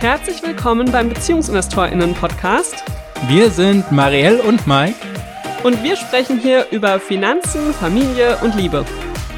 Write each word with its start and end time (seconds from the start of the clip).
Herzlich 0.00 0.40
willkommen 0.44 0.92
beim 0.92 1.08
BeziehungsinvestorInnen-Podcast. 1.08 2.84
Wir 3.26 3.50
sind 3.50 3.90
Marielle 3.90 4.40
und 4.44 4.64
Mike. 4.64 4.94
Und 5.64 5.82
wir 5.82 5.96
sprechen 5.96 6.38
hier 6.38 6.68
über 6.70 7.00
Finanzen, 7.00 7.74
Familie 7.74 8.38
und 8.42 8.54
Liebe. 8.54 8.84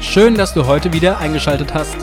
Schön, 0.01 0.35
dass 0.35 0.53
du 0.53 0.67
heute 0.67 0.93
wieder 0.93 1.17
eingeschaltet 1.17 1.73
hast. 1.73 1.95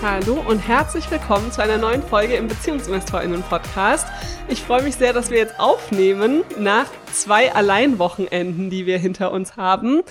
Hallo 0.00 0.44
und 0.46 0.60
herzlich 0.60 1.10
willkommen 1.10 1.50
zu 1.50 1.60
einer 1.60 1.76
neuen 1.76 2.04
Folge 2.04 2.34
im 2.34 2.46
BeziehungsinvestorInnen-Podcast. 2.46 4.06
Ich 4.46 4.62
freue 4.62 4.82
mich 4.84 4.94
sehr, 4.94 5.12
dass 5.12 5.30
wir 5.30 5.38
jetzt 5.38 5.58
aufnehmen 5.58 6.44
nach 6.56 6.86
zwei 7.12 7.52
Alleinwochenenden, 7.52 8.70
die 8.70 8.86
wir 8.86 8.98
hinter 8.98 9.32
uns 9.32 9.56
haben 9.56 10.04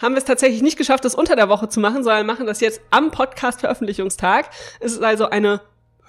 haben 0.00 0.14
wir 0.14 0.18
es 0.18 0.24
tatsächlich 0.24 0.62
nicht 0.62 0.78
geschafft, 0.78 1.04
das 1.04 1.14
unter 1.14 1.36
der 1.36 1.48
Woche 1.48 1.68
zu 1.68 1.80
machen, 1.80 2.02
sondern 2.02 2.26
machen 2.26 2.46
das 2.46 2.60
jetzt 2.60 2.80
am 2.90 3.10
Podcast-Veröffentlichungstag. 3.10 4.50
Es 4.80 4.92
ist 4.92 5.02
also 5.02 5.28
eine 5.28 5.60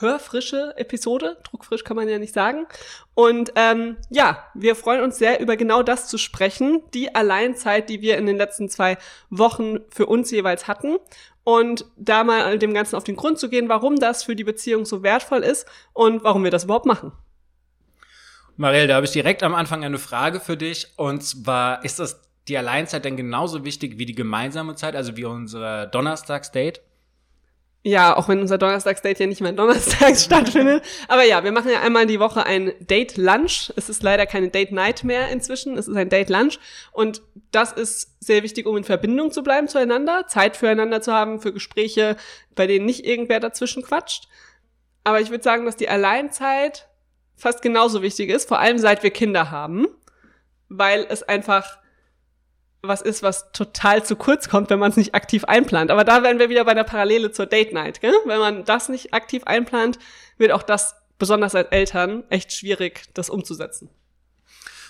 hörfrische 0.01 0.73
Episode. 0.77 1.37
Druckfrisch 1.43 1.83
kann 1.83 1.95
man 1.95 2.09
ja 2.09 2.19
nicht 2.19 2.33
sagen. 2.33 2.65
Und 3.13 3.51
ähm, 3.55 3.97
ja, 4.09 4.43
wir 4.53 4.75
freuen 4.75 5.01
uns 5.01 5.17
sehr, 5.17 5.39
über 5.39 5.55
genau 5.55 5.83
das 5.83 6.07
zu 6.07 6.17
sprechen. 6.17 6.81
Die 6.93 7.13
Alleinzeit, 7.13 7.89
die 7.89 8.01
wir 8.01 8.17
in 8.17 8.25
den 8.25 8.37
letzten 8.37 8.69
zwei 8.69 8.97
Wochen 9.29 9.79
für 9.89 10.07
uns 10.07 10.31
jeweils 10.31 10.67
hatten. 10.67 10.97
Und 11.43 11.85
da 11.97 12.23
mal 12.23 12.59
dem 12.59 12.73
Ganzen 12.73 12.95
auf 12.95 13.03
den 13.03 13.15
Grund 13.15 13.39
zu 13.39 13.49
gehen, 13.49 13.69
warum 13.69 13.97
das 13.97 14.23
für 14.23 14.35
die 14.35 14.43
Beziehung 14.43 14.85
so 14.85 15.03
wertvoll 15.03 15.43
ist 15.43 15.67
und 15.93 16.23
warum 16.23 16.43
wir 16.43 16.51
das 16.51 16.65
überhaupt 16.65 16.85
machen. 16.85 17.11
Marielle, 18.57 18.87
da 18.87 18.95
habe 18.95 19.05
ich 19.05 19.11
direkt 19.11 19.41
am 19.41 19.55
Anfang 19.55 19.83
eine 19.83 19.97
Frage 19.97 20.39
für 20.39 20.57
dich. 20.57 20.93
Und 20.97 21.23
zwar, 21.23 21.83
ist 21.83 21.99
das 21.99 22.21
die 22.47 22.57
Alleinzeit 22.57 23.05
denn 23.05 23.17
genauso 23.17 23.65
wichtig 23.65 23.97
wie 23.97 24.05
die 24.05 24.15
gemeinsame 24.15 24.75
Zeit, 24.75 24.95
also 24.95 25.15
wie 25.17 25.25
unser 25.25 25.87
Donnerstagsdate? 25.87 26.81
Ja, 27.83 28.15
auch 28.15 28.27
wenn 28.27 28.39
unser 28.39 28.59
Donnerstagsdate 28.59 29.21
ja 29.21 29.27
nicht 29.27 29.41
mehr 29.41 29.53
donnerstags 29.53 30.23
stattfindet. 30.25 30.83
Aber 31.07 31.23
ja, 31.23 31.43
wir 31.43 31.51
machen 31.51 31.71
ja 31.71 31.81
einmal 31.81 32.05
die 32.05 32.19
Woche 32.19 32.45
ein 32.45 32.73
Date 32.79 33.17
Lunch. 33.17 33.73
Es 33.75 33.89
ist 33.89 34.03
leider 34.03 34.27
keine 34.27 34.49
Date 34.49 34.71
Night 34.71 35.03
mehr 35.03 35.29
inzwischen. 35.29 35.75
Es 35.77 35.87
ist 35.87 35.95
ein 35.95 36.09
Date 36.09 36.29
Lunch. 36.29 36.59
Und 36.91 37.23
das 37.51 37.71
ist 37.71 38.15
sehr 38.19 38.43
wichtig, 38.43 38.67
um 38.67 38.77
in 38.77 38.83
Verbindung 38.83 39.31
zu 39.31 39.41
bleiben 39.41 39.67
zueinander, 39.67 40.27
Zeit 40.27 40.57
füreinander 40.57 41.01
zu 41.01 41.11
haben, 41.11 41.41
für 41.41 41.53
Gespräche, 41.53 42.17
bei 42.53 42.67
denen 42.67 42.85
nicht 42.85 43.03
irgendwer 43.03 43.39
dazwischen 43.39 43.81
quatscht. 43.81 44.27
Aber 45.03 45.19
ich 45.19 45.31
würde 45.31 45.43
sagen, 45.43 45.65
dass 45.65 45.75
die 45.75 45.89
Alleinzeit 45.89 46.87
fast 47.35 47.63
genauso 47.63 48.03
wichtig 48.03 48.29
ist, 48.29 48.47
vor 48.47 48.59
allem 48.59 48.77
seit 48.77 49.01
wir 49.01 49.09
Kinder 49.09 49.49
haben, 49.49 49.87
weil 50.69 51.07
es 51.09 51.23
einfach 51.23 51.80
was 52.81 53.01
ist, 53.01 53.21
was 53.21 53.51
total 53.51 54.03
zu 54.03 54.15
kurz 54.15 54.49
kommt, 54.49 54.69
wenn 54.69 54.79
man 54.79 54.89
es 54.89 54.97
nicht 54.97 55.13
aktiv 55.13 55.43
einplant. 55.43 55.91
Aber 55.91 56.03
da 56.03 56.23
wären 56.23 56.39
wir 56.39 56.49
wieder 56.49 56.65
bei 56.65 56.73
der 56.73 56.83
Parallele 56.83 57.31
zur 57.31 57.45
Date 57.45 57.73
Night. 57.73 58.01
Gell? 58.01 58.13
Wenn 58.25 58.39
man 58.39 58.65
das 58.65 58.89
nicht 58.89 59.13
aktiv 59.13 59.43
einplant, 59.45 59.99
wird 60.37 60.51
auch 60.51 60.63
das, 60.63 60.95
besonders 61.19 61.53
als 61.53 61.69
Eltern, 61.69 62.23
echt 62.29 62.51
schwierig, 62.51 63.03
das 63.13 63.29
umzusetzen. 63.29 63.89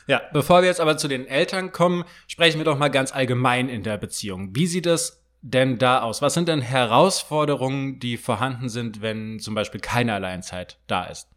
Ja, 0.07 0.21
bevor 0.33 0.61
wir 0.61 0.67
jetzt 0.67 0.79
aber 0.79 0.97
zu 0.97 1.07
den 1.07 1.27
Eltern 1.27 1.71
kommen, 1.71 2.05
sprechen 2.27 2.59
wir 2.59 2.65
doch 2.65 2.77
mal 2.77 2.89
ganz 2.89 3.13
allgemein 3.13 3.69
in 3.69 3.83
der 3.83 3.97
Beziehung. 3.97 4.55
Wie 4.55 4.67
sieht 4.67 4.85
es 4.85 5.23
denn 5.41 5.77
da 5.77 6.01
aus? 6.01 6.21
Was 6.21 6.33
sind 6.33 6.47
denn 6.47 6.61
Herausforderungen, 6.61 7.99
die 7.99 8.17
vorhanden 8.17 8.69
sind, 8.69 9.01
wenn 9.01 9.39
zum 9.39 9.53
Beispiel 9.53 9.81
keine 9.81 10.13
Alleinzeit 10.13 10.79
da 10.87 11.05
ist? 11.05 11.27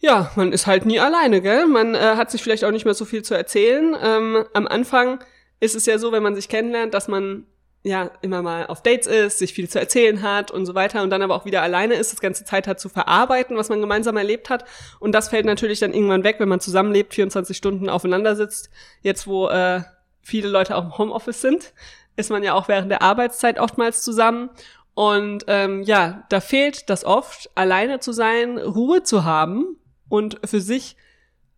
Ja, 0.00 0.30
man 0.36 0.52
ist 0.52 0.66
halt 0.66 0.86
nie 0.86 1.00
alleine, 1.00 1.40
gell? 1.40 1.66
Man 1.66 1.94
äh, 1.94 1.98
hat 1.98 2.30
sich 2.30 2.42
vielleicht 2.42 2.64
auch 2.64 2.70
nicht 2.70 2.84
mehr 2.84 2.94
so 2.94 3.04
viel 3.04 3.22
zu 3.22 3.34
erzählen. 3.34 3.96
Ähm, 4.00 4.44
am 4.54 4.68
Anfang 4.68 5.18
ist 5.60 5.74
es 5.74 5.86
ja 5.86 5.98
so, 5.98 6.12
wenn 6.12 6.22
man 6.22 6.34
sich 6.34 6.48
kennenlernt, 6.48 6.94
dass 6.94 7.08
man 7.08 7.46
ja 7.82 8.10
immer 8.22 8.42
mal 8.42 8.66
auf 8.66 8.82
Dates 8.82 9.06
ist, 9.06 9.38
sich 9.38 9.54
viel 9.54 9.68
zu 9.68 9.78
erzählen 9.78 10.22
hat 10.22 10.50
und 10.50 10.66
so 10.66 10.74
weiter 10.74 11.02
und 11.02 11.10
dann 11.10 11.22
aber 11.22 11.34
auch 11.34 11.44
wieder 11.44 11.62
alleine 11.62 11.94
ist, 11.94 12.12
das 12.12 12.20
ganze 12.20 12.44
Zeit 12.44 12.66
hat 12.66 12.80
zu 12.80 12.88
verarbeiten, 12.88 13.56
was 13.56 13.68
man 13.68 13.80
gemeinsam 13.80 14.16
erlebt 14.16 14.50
hat. 14.50 14.64
Und 14.98 15.12
das 15.12 15.28
fällt 15.28 15.46
natürlich 15.46 15.80
dann 15.80 15.94
irgendwann 15.94 16.24
weg, 16.24 16.36
wenn 16.38 16.48
man 16.48 16.60
zusammenlebt, 16.60 17.14
24 17.14 17.56
Stunden 17.56 17.88
aufeinander 17.88 18.36
sitzt. 18.36 18.70
Jetzt, 19.02 19.26
wo 19.26 19.48
äh, 19.48 19.82
viele 20.22 20.48
Leute 20.48 20.76
auch 20.76 20.84
im 20.84 20.98
Homeoffice 20.98 21.40
sind, 21.40 21.72
ist 22.16 22.30
man 22.30 22.42
ja 22.42 22.54
auch 22.54 22.68
während 22.68 22.90
der 22.90 23.02
Arbeitszeit 23.02 23.60
oftmals 23.60 24.02
zusammen. 24.02 24.50
Und 24.94 25.44
ähm, 25.46 25.82
ja, 25.84 26.24
da 26.28 26.40
fehlt 26.40 26.90
das 26.90 27.04
oft, 27.04 27.50
alleine 27.54 28.00
zu 28.00 28.12
sein, 28.12 28.58
Ruhe 28.58 29.04
zu 29.04 29.24
haben 29.24 29.76
und 30.08 30.40
für 30.44 30.60
sich 30.60 30.96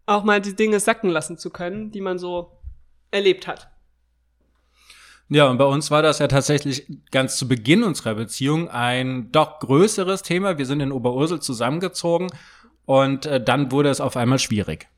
auch 0.04 0.24
mal 0.24 0.42
die 0.42 0.54
Dinge 0.54 0.78
sacken 0.80 1.08
lassen 1.08 1.38
zu 1.38 1.48
können, 1.48 1.90
die 1.90 2.02
man 2.02 2.18
so 2.18 2.52
erlebt 3.10 3.46
hat. 3.46 3.69
Ja, 5.32 5.48
und 5.48 5.58
bei 5.58 5.64
uns 5.64 5.92
war 5.92 6.02
das 6.02 6.18
ja 6.18 6.26
tatsächlich 6.26 6.86
ganz 7.12 7.36
zu 7.36 7.46
Beginn 7.46 7.84
unserer 7.84 8.16
Beziehung 8.16 8.68
ein 8.68 9.30
doch 9.30 9.60
größeres 9.60 10.22
Thema. 10.22 10.58
Wir 10.58 10.66
sind 10.66 10.80
in 10.80 10.90
Oberursel 10.90 11.40
zusammengezogen 11.40 12.32
und 12.84 13.26
äh, 13.26 13.40
dann 13.40 13.70
wurde 13.70 13.90
es 13.90 14.00
auf 14.00 14.16
einmal 14.16 14.40
schwierig. 14.40 14.88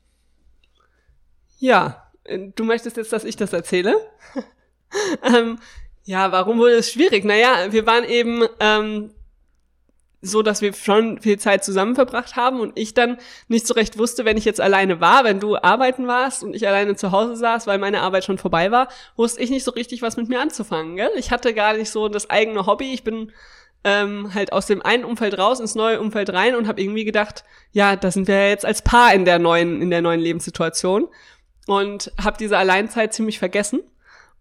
Ja, 1.59 2.11
äh, 2.23 2.49
du 2.55 2.63
möchtest 2.63 2.97
jetzt, 2.97 3.13
dass 3.13 3.25
ich 3.25 3.35
das 3.35 3.53
erzähle? 3.53 3.95
ähm, 5.23 5.59
ja, 6.03 6.31
warum 6.31 6.57
wurde 6.57 6.77
es 6.77 6.91
schwierig? 6.91 7.23
Naja, 7.25 7.71
wir 7.71 7.85
waren 7.85 8.03
eben 8.03 8.41
ähm, 8.59 9.11
so, 10.23 10.41
dass 10.41 10.61
wir 10.61 10.73
schon 10.73 11.19
viel 11.19 11.37
Zeit 11.37 11.65
zusammen 11.65 11.95
verbracht 11.95 12.37
haben 12.37 12.61
und 12.61 12.71
ich 12.75 12.93
dann 12.93 13.17
nicht 13.49 13.67
so 13.67 13.73
recht 13.73 13.97
wusste, 13.97 14.23
wenn 14.23 14.37
ich 14.37 14.45
jetzt 14.45 14.61
alleine 14.61 15.01
war, 15.01 15.25
wenn 15.25 15.41
du 15.41 15.57
arbeiten 15.57 16.07
warst 16.07 16.43
und 16.43 16.55
ich 16.55 16.65
alleine 16.65 16.95
zu 16.95 17.11
Hause 17.11 17.35
saß, 17.35 17.67
weil 17.67 17.77
meine 17.77 18.01
Arbeit 18.01 18.23
schon 18.23 18.37
vorbei 18.37 18.71
war, 18.71 18.87
wusste 19.17 19.41
ich 19.43 19.49
nicht 19.49 19.65
so 19.65 19.71
richtig, 19.71 20.01
was 20.01 20.15
mit 20.15 20.29
mir 20.29 20.39
anzufangen. 20.39 20.95
Gell? 20.95 21.11
Ich 21.17 21.31
hatte 21.31 21.53
gar 21.53 21.73
nicht 21.73 21.91
so 21.91 22.07
das 22.07 22.29
eigene 22.29 22.65
Hobby. 22.65 22.93
Ich 22.93 23.03
bin 23.03 23.33
ähm, 23.83 24.33
halt 24.33 24.53
aus 24.53 24.65
dem 24.65 24.81
einen 24.81 25.03
Umfeld 25.03 25.37
raus 25.37 25.59
ins 25.59 25.75
neue 25.75 25.99
Umfeld 25.99 26.31
rein 26.31 26.55
und 26.55 26.67
habe 26.69 26.81
irgendwie 26.81 27.03
gedacht, 27.03 27.43
ja, 27.73 27.97
da 27.97 28.09
sind 28.09 28.29
wir 28.29 28.35
ja 28.35 28.47
jetzt 28.47 28.65
als 28.65 28.81
Paar 28.81 29.13
in 29.13 29.25
der 29.25 29.39
neuen 29.39 29.81
in 29.81 29.89
der 29.89 30.01
neuen 30.01 30.21
Lebenssituation 30.21 31.09
und 31.67 32.13
habe 32.21 32.37
diese 32.37 32.57
Alleinzeit 32.57 33.13
ziemlich 33.13 33.39
vergessen. 33.39 33.81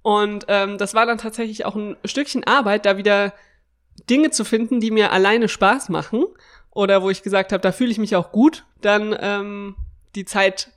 Und 0.03 0.47
ähm, 0.49 0.79
das 0.79 0.95
war 0.95 1.07
dann 1.07 1.19
tatsächlich 1.19 1.65
auch 1.65 1.75
ein 1.75 1.97
Stückchen 2.05 2.45
Arbeit, 2.45 2.87
da 2.87 2.97
wieder 2.97 3.33
Dinge 4.09 4.31
zu 4.31 4.45
finden, 4.45 4.81
die 4.81 4.91
mir 4.91 5.13
alleine 5.13 5.49
Spaß 5.49 5.89
machen 5.89 6.25
oder 6.71 7.03
wo 7.03 7.11
ich 7.11 7.23
gesagt 7.23 7.53
habe, 7.53 7.61
da 7.61 7.73
fühle 7.73 7.91
ich 7.91 7.99
mich 7.99 8.17
auch 8.17 8.33
gut, 8.33 8.65
dann 8.81 9.17
ähm, 9.21 9.77
die 10.15 10.25
Zeit 10.25 10.71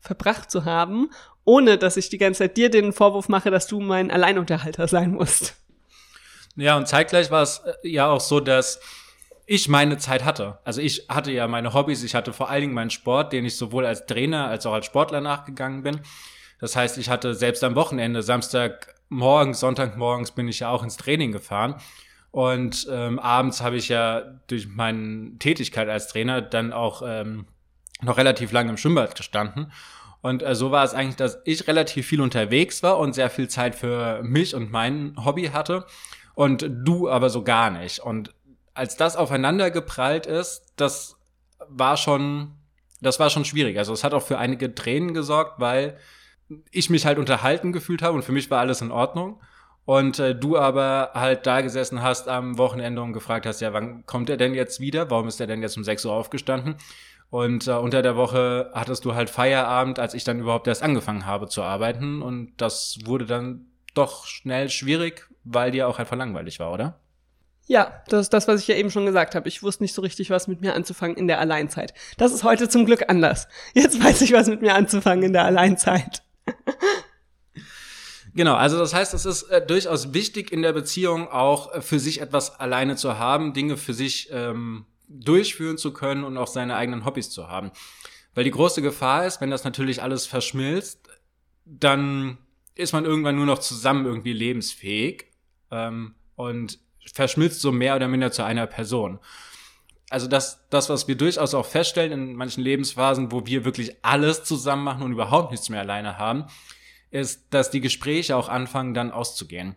verbracht 0.00 0.50
zu 0.50 0.64
haben, 0.64 1.10
ohne 1.44 1.78
dass 1.78 1.96
ich 1.96 2.08
die 2.08 2.18
ganze 2.18 2.38
Zeit 2.38 2.56
dir 2.56 2.70
den 2.70 2.92
Vorwurf 2.92 3.28
mache, 3.28 3.50
dass 3.50 3.66
du 3.66 3.80
mein 3.80 4.10
Alleinunterhalter 4.10 4.88
sein 4.88 5.12
musst. 5.12 5.56
Ja, 6.56 6.76
und 6.76 6.86
zeitgleich 6.86 7.30
war 7.30 7.42
es 7.42 7.62
äh, 7.82 7.88
ja 7.88 8.08
auch 8.08 8.20
so, 8.20 8.40
dass 8.40 8.80
ich 9.46 9.68
meine 9.68 9.98
Zeit 9.98 10.24
hatte. 10.24 10.58
Also 10.64 10.80
ich 10.80 11.06
hatte 11.08 11.32
ja 11.32 11.46
meine 11.48 11.74
Hobbys, 11.74 12.02
ich 12.02 12.14
hatte 12.14 12.32
vor 12.32 12.48
allen 12.48 12.62
Dingen 12.62 12.74
meinen 12.74 12.90
Sport, 12.90 13.32
den 13.32 13.44
ich 13.44 13.56
sowohl 13.56 13.84
als 13.84 14.06
Trainer 14.06 14.48
als 14.48 14.64
auch 14.64 14.72
als 14.72 14.86
Sportler 14.86 15.20
nachgegangen 15.20 15.82
bin. 15.82 16.00
Das 16.60 16.76
heißt, 16.76 16.96
ich 16.98 17.10
hatte 17.10 17.34
selbst 17.34 17.62
am 17.62 17.74
Wochenende, 17.74 18.22
Samstagmorgens, 18.22 19.60
Sonntagmorgens 19.60 20.30
bin 20.32 20.48
ich 20.48 20.60
ja 20.60 20.70
auch 20.70 20.82
ins 20.82 20.96
Training 20.96 21.32
gefahren. 21.32 21.74
Und 22.34 22.88
ähm, 22.90 23.20
abends 23.20 23.60
habe 23.60 23.76
ich 23.76 23.88
ja 23.88 24.22
durch 24.48 24.66
meine 24.66 25.38
Tätigkeit 25.38 25.88
als 25.88 26.08
Trainer 26.08 26.42
dann 26.42 26.72
auch 26.72 27.00
ähm, 27.06 27.46
noch 28.02 28.16
relativ 28.16 28.50
lange 28.50 28.70
im 28.70 28.76
Schwimmbad 28.76 29.14
gestanden. 29.14 29.70
Und 30.20 30.42
äh, 30.42 30.56
so 30.56 30.72
war 30.72 30.82
es 30.82 30.94
eigentlich, 30.94 31.14
dass 31.14 31.38
ich 31.44 31.68
relativ 31.68 32.08
viel 32.08 32.20
unterwegs 32.20 32.82
war 32.82 32.98
und 32.98 33.14
sehr 33.14 33.30
viel 33.30 33.46
Zeit 33.46 33.76
für 33.76 34.20
mich 34.24 34.56
und 34.56 34.72
mein 34.72 35.14
Hobby 35.24 35.50
hatte. 35.50 35.86
Und 36.34 36.68
du 36.68 37.08
aber 37.08 37.30
so 37.30 37.44
gar 37.44 37.70
nicht. 37.70 38.00
Und 38.00 38.34
als 38.74 38.96
das 38.96 39.14
aufeinander 39.14 39.70
geprallt 39.70 40.26
ist, 40.26 40.72
das 40.74 41.14
war 41.68 41.96
schon, 41.96 42.50
das 43.00 43.20
war 43.20 43.30
schon 43.30 43.44
schwierig. 43.44 43.78
Also 43.78 43.92
es 43.92 44.02
hat 44.02 44.12
auch 44.12 44.24
für 44.24 44.38
einige 44.38 44.74
Tränen 44.74 45.14
gesorgt, 45.14 45.60
weil 45.60 45.98
ich 46.72 46.90
mich 46.90 47.06
halt 47.06 47.18
unterhalten 47.18 47.70
gefühlt 47.70 48.02
habe 48.02 48.16
und 48.16 48.24
für 48.24 48.32
mich 48.32 48.50
war 48.50 48.58
alles 48.58 48.80
in 48.80 48.90
Ordnung 48.90 49.38
und 49.86 50.18
äh, 50.18 50.34
du 50.34 50.56
aber 50.56 51.10
halt 51.14 51.46
da 51.46 51.60
gesessen 51.60 52.02
hast 52.02 52.28
am 52.28 52.58
Wochenende 52.58 53.02
und 53.02 53.12
gefragt 53.12 53.46
hast, 53.46 53.60
ja, 53.60 53.72
wann 53.72 54.06
kommt 54.06 54.30
er 54.30 54.36
denn 54.36 54.54
jetzt 54.54 54.80
wieder? 54.80 55.10
Warum 55.10 55.28
ist 55.28 55.40
er 55.40 55.46
denn 55.46 55.62
jetzt 55.62 55.76
um 55.76 55.84
6 55.84 56.04
Uhr 56.06 56.12
aufgestanden? 56.12 56.76
Und 57.30 57.66
äh, 57.66 57.72
unter 57.72 58.00
der 58.02 58.16
Woche 58.16 58.70
hattest 58.74 59.04
du 59.04 59.14
halt 59.14 59.28
Feierabend, 59.28 59.98
als 59.98 60.14
ich 60.14 60.24
dann 60.24 60.38
überhaupt 60.38 60.68
erst 60.68 60.82
angefangen 60.82 61.26
habe 61.26 61.48
zu 61.48 61.62
arbeiten. 61.62 62.22
Und 62.22 62.52
das 62.58 62.98
wurde 63.04 63.26
dann 63.26 63.66
doch 63.94 64.26
schnell 64.26 64.70
schwierig, 64.70 65.28
weil 65.42 65.70
dir 65.70 65.88
auch 65.88 65.98
einfach 65.98 66.16
langweilig 66.16 66.60
war, 66.60 66.72
oder? 66.72 67.00
Ja, 67.66 68.02
das 68.08 68.22
ist 68.22 68.32
das, 68.32 68.46
was 68.46 68.60
ich 68.60 68.68
ja 68.68 68.76
eben 68.76 68.90
schon 68.90 69.06
gesagt 69.06 69.34
habe. 69.34 69.48
Ich 69.48 69.62
wusste 69.62 69.82
nicht 69.82 69.94
so 69.94 70.02
richtig, 70.02 70.30
was 70.30 70.48
mit 70.48 70.60
mir 70.60 70.74
anzufangen 70.74 71.16
in 71.16 71.26
der 71.26 71.40
Alleinzeit. 71.40 71.94
Das 72.18 72.32
ist 72.32 72.44
heute 72.44 72.68
zum 72.68 72.84
Glück 72.84 73.04
anders. 73.08 73.48
Jetzt 73.72 74.02
weiß 74.02 74.20
ich, 74.20 74.32
was 74.32 74.48
mit 74.48 74.60
mir 74.62 74.74
anzufangen 74.74 75.24
in 75.24 75.32
der 75.32 75.44
Alleinzeit. 75.44 76.22
Genau, 78.34 78.54
also 78.54 78.78
das 78.78 78.92
heißt, 78.92 79.14
es 79.14 79.26
ist 79.26 79.44
äh, 79.44 79.64
durchaus 79.64 80.12
wichtig 80.12 80.52
in 80.52 80.62
der 80.62 80.72
Beziehung 80.72 81.28
auch 81.28 81.72
äh, 81.72 81.80
für 81.80 82.00
sich 82.00 82.20
etwas 82.20 82.58
alleine 82.58 82.96
zu 82.96 83.16
haben, 83.18 83.52
Dinge 83.52 83.76
für 83.76 83.94
sich 83.94 84.28
ähm, 84.32 84.86
durchführen 85.08 85.78
zu 85.78 85.92
können 85.92 86.24
und 86.24 86.36
auch 86.36 86.48
seine 86.48 86.74
eigenen 86.74 87.04
Hobbys 87.04 87.30
zu 87.30 87.48
haben. 87.48 87.70
Weil 88.34 88.42
die 88.42 88.50
große 88.50 88.82
Gefahr 88.82 89.24
ist, 89.26 89.40
wenn 89.40 89.50
das 89.50 89.62
natürlich 89.62 90.02
alles 90.02 90.26
verschmilzt, 90.26 91.08
dann 91.64 92.38
ist 92.74 92.92
man 92.92 93.04
irgendwann 93.04 93.36
nur 93.36 93.46
noch 93.46 93.60
zusammen 93.60 94.04
irgendwie 94.04 94.32
lebensfähig 94.32 95.26
ähm, 95.70 96.16
und 96.34 96.80
verschmilzt 97.12 97.60
so 97.60 97.70
mehr 97.70 97.94
oder 97.94 98.08
minder 98.08 98.32
zu 98.32 98.42
einer 98.42 98.66
Person. 98.66 99.20
Also 100.10 100.26
das, 100.26 100.66
das, 100.70 100.88
was 100.88 101.06
wir 101.06 101.16
durchaus 101.16 101.54
auch 101.54 101.66
feststellen 101.66 102.12
in 102.12 102.34
manchen 102.34 102.64
Lebensphasen, 102.64 103.30
wo 103.30 103.46
wir 103.46 103.64
wirklich 103.64 103.96
alles 104.02 104.42
zusammen 104.42 104.82
machen 104.82 105.02
und 105.02 105.12
überhaupt 105.12 105.52
nichts 105.52 105.68
mehr 105.68 105.80
alleine 105.80 106.18
haben, 106.18 106.46
ist, 107.14 107.54
dass 107.54 107.70
die 107.70 107.80
Gespräche 107.80 108.34
auch 108.34 108.48
anfangen 108.48 108.92
dann 108.92 109.12
auszugehen. 109.12 109.76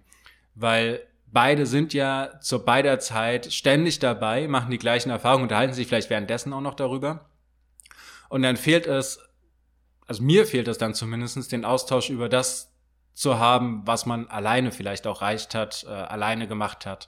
Weil 0.55 1.05
beide 1.27 1.67
sind 1.67 1.93
ja 1.93 2.39
zu 2.41 2.65
beider 2.65 2.97
Zeit 2.97 3.53
ständig 3.53 3.99
dabei, 3.99 4.47
machen 4.47 4.71
die 4.71 4.79
gleichen 4.79 5.11
Erfahrungen, 5.11 5.43
unterhalten 5.43 5.73
sich 5.73 5.85
vielleicht 5.85 6.09
währenddessen 6.09 6.51
auch 6.51 6.61
noch 6.61 6.73
darüber. 6.73 7.29
Und 8.29 8.41
dann 8.41 8.57
fehlt 8.57 8.87
es, 8.87 9.19
also 10.07 10.23
mir 10.23 10.47
fehlt 10.47 10.67
es 10.67 10.79
dann 10.79 10.95
zumindestens 10.95 11.47
den 11.47 11.63
Austausch 11.63 12.09
über 12.09 12.27
das 12.27 12.73
zu 13.13 13.37
haben, 13.37 13.85
was 13.85 14.07
man 14.07 14.27
alleine 14.27 14.71
vielleicht 14.71 15.05
auch 15.05 15.21
reicht 15.21 15.53
hat, 15.53 15.85
äh, 15.87 15.89
alleine 15.89 16.47
gemacht 16.47 16.87
hat, 16.87 17.07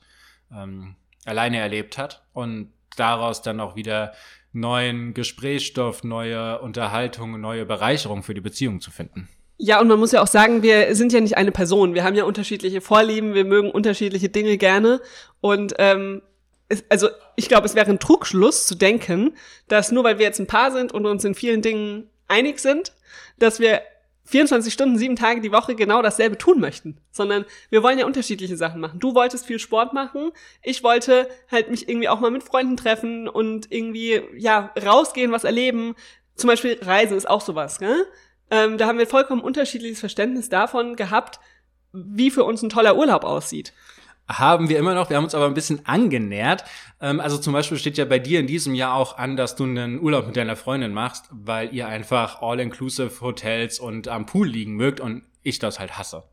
ähm, 0.51 0.95
alleine 1.25 1.57
erlebt 1.57 1.97
hat 1.97 2.23
und 2.33 2.71
daraus 2.97 3.41
dann 3.41 3.59
auch 3.59 3.75
wieder 3.75 4.13
neuen 4.51 5.15
Gesprächsstoff, 5.15 6.03
neue 6.03 6.61
Unterhaltung, 6.61 7.41
neue 7.41 7.65
Bereicherung 7.65 8.21
für 8.21 8.35
die 8.35 8.41
Beziehung 8.41 8.79
zu 8.79 8.91
finden. 8.91 9.27
Ja, 9.61 9.81
und 9.81 9.89
man 9.89 9.99
muss 9.99 10.13
ja 10.13 10.21
auch 10.21 10.27
sagen, 10.27 10.63
wir 10.63 10.95
sind 10.95 11.11
ja 11.11 11.19
nicht 11.19 11.35
eine 11.35 11.51
Person. 11.51 11.93
Wir 11.93 12.05
haben 12.05 12.15
ja 12.15 12.23
unterschiedliche 12.23 12.79
Vorlieben, 12.79 13.33
wir 13.33 13.43
mögen 13.43 13.69
unterschiedliche 13.69 14.29
Dinge 14.29 14.57
gerne. 14.57 15.01
Und 15.41 15.73
ähm, 15.79 16.21
es, 16.69 16.85
also 16.87 17.09
ich 17.35 17.49
glaube, 17.49 17.65
es 17.65 17.75
wäre 17.75 17.89
ein 17.89 17.99
Trugschluss 17.99 18.65
zu 18.65 18.75
denken, 18.75 19.35
dass 19.67 19.91
nur 19.91 20.05
weil 20.05 20.17
wir 20.17 20.25
jetzt 20.25 20.39
ein 20.39 20.47
Paar 20.47 20.71
sind 20.71 20.93
und 20.93 21.05
uns 21.05 21.25
in 21.25 21.35
vielen 21.35 21.61
Dingen 21.61 22.09
einig 22.29 22.59
sind, 22.59 22.93
dass 23.37 23.59
wir 23.59 23.81
24 24.23 24.71
Stunden, 24.71 24.97
sieben 24.97 25.17
Tage 25.17 25.41
die 25.41 25.51
Woche 25.51 25.75
genau 25.75 26.01
dasselbe 26.01 26.37
tun 26.37 26.61
möchten, 26.61 26.97
sondern 27.11 27.45
wir 27.69 27.83
wollen 27.83 27.99
ja 27.99 28.05
unterschiedliche 28.05 28.55
Sachen 28.55 28.79
machen. 28.79 28.99
Du 28.99 29.13
wolltest 29.13 29.45
viel 29.45 29.59
Sport 29.59 29.91
machen, 29.91 30.31
ich 30.61 30.83
wollte 30.83 31.27
halt 31.51 31.69
mich 31.69 31.89
irgendwie 31.89 32.07
auch 32.07 32.21
mal 32.21 32.31
mit 32.31 32.43
Freunden 32.43 32.77
treffen 32.77 33.27
und 33.27 33.71
irgendwie, 33.71 34.21
ja, 34.37 34.71
rausgehen, 34.81 35.31
was 35.31 35.43
erleben. 35.43 35.95
Zum 36.35 36.47
Beispiel 36.47 36.77
Reisen 36.81 37.17
ist 37.17 37.27
auch 37.27 37.41
sowas, 37.41 37.79
gell? 37.79 38.05
Ähm, 38.51 38.77
da 38.77 38.87
haben 38.87 38.97
wir 38.97 39.07
vollkommen 39.07 39.41
unterschiedliches 39.41 39.99
Verständnis 39.99 40.49
davon 40.49 40.95
gehabt, 40.95 41.39
wie 41.91 42.31
für 42.31 42.43
uns 42.43 42.61
ein 42.61 42.69
toller 42.69 42.95
Urlaub 42.95 43.23
aussieht. 43.23 43.73
Haben 44.27 44.69
wir 44.69 44.77
immer 44.77 44.93
noch, 44.93 45.09
wir 45.09 45.17
haben 45.17 45.23
uns 45.23 45.33
aber 45.33 45.47
ein 45.47 45.55
bisschen 45.55 45.85
angenähert. 45.87 46.63
Ähm, 47.01 47.19
also 47.19 47.37
zum 47.37 47.53
Beispiel 47.53 47.77
steht 47.77 47.97
ja 47.97 48.05
bei 48.05 48.19
dir 48.19 48.39
in 48.39 48.47
diesem 48.47 48.75
Jahr 48.75 48.93
auch 48.93 49.17
an, 49.17 49.35
dass 49.35 49.55
du 49.55 49.63
einen 49.63 49.99
Urlaub 49.99 50.27
mit 50.27 50.37
deiner 50.37 50.55
Freundin 50.55 50.93
machst, 50.93 51.25
weil 51.31 51.73
ihr 51.73 51.87
einfach 51.87 52.41
All-Inclusive 52.41 53.21
Hotels 53.21 53.79
und 53.79 54.07
am 54.07 54.25
Pool 54.27 54.47
liegen 54.47 54.75
mögt 54.75 54.99
und 54.99 55.23
ich 55.41 55.57
das 55.57 55.79
halt 55.79 55.97
hasse. 55.97 56.23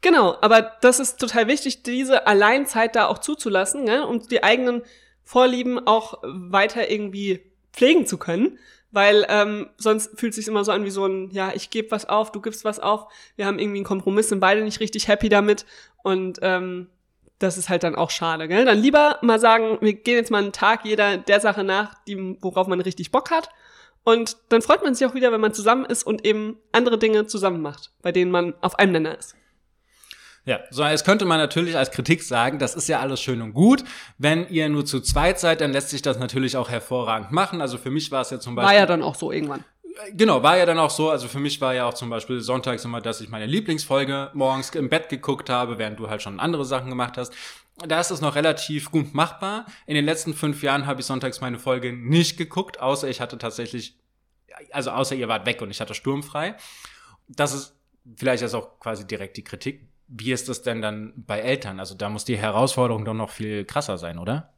Genau, 0.00 0.36
aber 0.42 0.72
das 0.80 1.00
ist 1.00 1.18
total 1.18 1.46
wichtig, 1.46 1.82
diese 1.82 2.26
Alleinzeit 2.26 2.96
da 2.96 3.06
auch 3.06 3.18
zuzulassen, 3.18 3.84
ne, 3.84 4.06
um 4.06 4.26
die 4.28 4.42
eigenen 4.42 4.82
Vorlieben 5.22 5.86
auch 5.86 6.18
weiter 6.22 6.90
irgendwie 6.90 7.40
pflegen 7.72 8.04
zu 8.04 8.18
können 8.18 8.58
weil 8.94 9.26
ähm, 9.28 9.68
sonst 9.76 10.18
fühlt 10.18 10.30
es 10.30 10.36
sich 10.36 10.48
immer 10.48 10.64
so 10.64 10.72
an 10.72 10.84
wie 10.84 10.90
so 10.90 11.06
ein, 11.06 11.30
ja, 11.30 11.52
ich 11.54 11.70
gebe 11.70 11.90
was 11.90 12.08
auf, 12.08 12.32
du 12.32 12.40
gibst 12.40 12.64
was 12.64 12.80
auf, 12.80 13.06
wir 13.36 13.46
haben 13.46 13.58
irgendwie 13.58 13.78
einen 13.78 13.84
Kompromiss, 13.84 14.28
sind 14.28 14.40
beide 14.40 14.62
nicht 14.62 14.80
richtig 14.80 15.08
happy 15.08 15.28
damit 15.28 15.66
und 16.02 16.38
ähm, 16.42 16.88
das 17.38 17.58
ist 17.58 17.68
halt 17.68 17.82
dann 17.82 17.96
auch 17.96 18.10
schade, 18.10 18.46
gell? 18.48 18.64
Dann 18.64 18.78
lieber 18.78 19.18
mal 19.20 19.40
sagen, 19.40 19.78
wir 19.80 19.94
gehen 19.94 20.16
jetzt 20.16 20.30
mal 20.30 20.42
einen 20.42 20.52
Tag 20.52 20.84
jeder 20.84 21.18
der 21.18 21.40
Sache 21.40 21.64
nach, 21.64 21.94
die, 22.06 22.38
worauf 22.40 22.68
man 22.68 22.80
richtig 22.80 23.10
Bock 23.10 23.30
hat 23.30 23.50
und 24.04 24.36
dann 24.50 24.62
freut 24.62 24.82
man 24.84 24.94
sich 24.94 25.06
auch 25.06 25.14
wieder, 25.14 25.32
wenn 25.32 25.40
man 25.40 25.54
zusammen 25.54 25.84
ist 25.86 26.04
und 26.04 26.24
eben 26.24 26.58
andere 26.72 26.98
Dinge 26.98 27.26
zusammen 27.26 27.62
macht, 27.62 27.90
bei 28.02 28.12
denen 28.12 28.30
man 28.30 28.54
auf 28.60 28.78
einem 28.78 28.92
Nenner 28.92 29.18
ist. 29.18 29.34
Ja, 30.46 30.60
so 30.70 30.84
jetzt 30.84 31.06
könnte 31.06 31.24
man 31.24 31.38
natürlich 31.38 31.76
als 31.76 31.90
Kritik 31.90 32.22
sagen, 32.22 32.58
das 32.58 32.74
ist 32.74 32.86
ja 32.88 33.00
alles 33.00 33.20
schön 33.20 33.40
und 33.40 33.54
gut. 33.54 33.82
Wenn 34.18 34.46
ihr 34.48 34.68
nur 34.68 34.84
zu 34.84 35.00
zweit 35.00 35.40
seid, 35.40 35.62
dann 35.62 35.72
lässt 35.72 35.88
sich 35.88 36.02
das 36.02 36.18
natürlich 36.18 36.56
auch 36.58 36.68
hervorragend 36.68 37.32
machen. 37.32 37.62
Also 37.62 37.78
für 37.78 37.90
mich 37.90 38.10
war 38.10 38.20
es 38.20 38.30
ja 38.30 38.38
zum 38.38 38.54
Beispiel. 38.54 38.74
War 38.74 38.80
ja 38.80 38.86
dann 38.86 39.02
auch 39.02 39.14
so 39.14 39.32
irgendwann. 39.32 39.64
Genau, 40.12 40.42
war 40.42 40.58
ja 40.58 40.66
dann 40.66 40.78
auch 40.78 40.90
so. 40.90 41.08
Also 41.08 41.28
für 41.28 41.38
mich 41.38 41.60
war 41.62 41.72
ja 41.74 41.86
auch 41.86 41.94
zum 41.94 42.10
Beispiel 42.10 42.40
sonntags 42.40 42.84
immer, 42.84 43.00
dass 43.00 43.22
ich 43.22 43.30
meine 43.30 43.46
Lieblingsfolge 43.46 44.32
morgens 44.34 44.70
im 44.70 44.90
Bett 44.90 45.08
geguckt 45.08 45.48
habe, 45.48 45.78
während 45.78 45.98
du 45.98 46.10
halt 46.10 46.20
schon 46.20 46.38
andere 46.40 46.66
Sachen 46.66 46.90
gemacht 46.90 47.16
hast. 47.16 47.32
Da 47.78 47.98
ist 48.00 48.10
es 48.10 48.20
noch 48.20 48.34
relativ 48.34 48.90
gut 48.90 49.14
machbar. 49.14 49.64
In 49.86 49.94
den 49.94 50.04
letzten 50.04 50.34
fünf 50.34 50.62
Jahren 50.62 50.86
habe 50.86 51.00
ich 51.00 51.06
sonntags 51.06 51.40
meine 51.40 51.58
Folge 51.58 51.92
nicht 51.92 52.36
geguckt, 52.36 52.80
außer 52.80 53.08
ich 53.08 53.20
hatte 53.20 53.38
tatsächlich, 53.38 53.96
also 54.72 54.90
außer 54.90 55.14
ihr 55.14 55.28
wart 55.28 55.46
weg 55.46 55.62
und 55.62 55.70
ich 55.70 55.80
hatte 55.80 55.94
sturmfrei. 55.94 56.56
Das 57.28 57.54
ist 57.54 57.76
vielleicht 58.16 58.42
ist 58.42 58.54
auch 58.54 58.78
quasi 58.78 59.06
direkt 59.06 59.38
die 59.38 59.44
Kritik 59.44 59.88
wie 60.16 60.32
ist 60.32 60.48
das 60.48 60.62
denn 60.62 60.80
dann 60.80 61.12
bei 61.16 61.40
Eltern? 61.40 61.80
Also 61.80 61.96
da 61.96 62.08
muss 62.08 62.24
die 62.24 62.36
Herausforderung 62.36 63.04
doch 63.04 63.14
noch 63.14 63.30
viel 63.30 63.64
krasser 63.64 63.98
sein, 63.98 64.18
oder? 64.18 64.52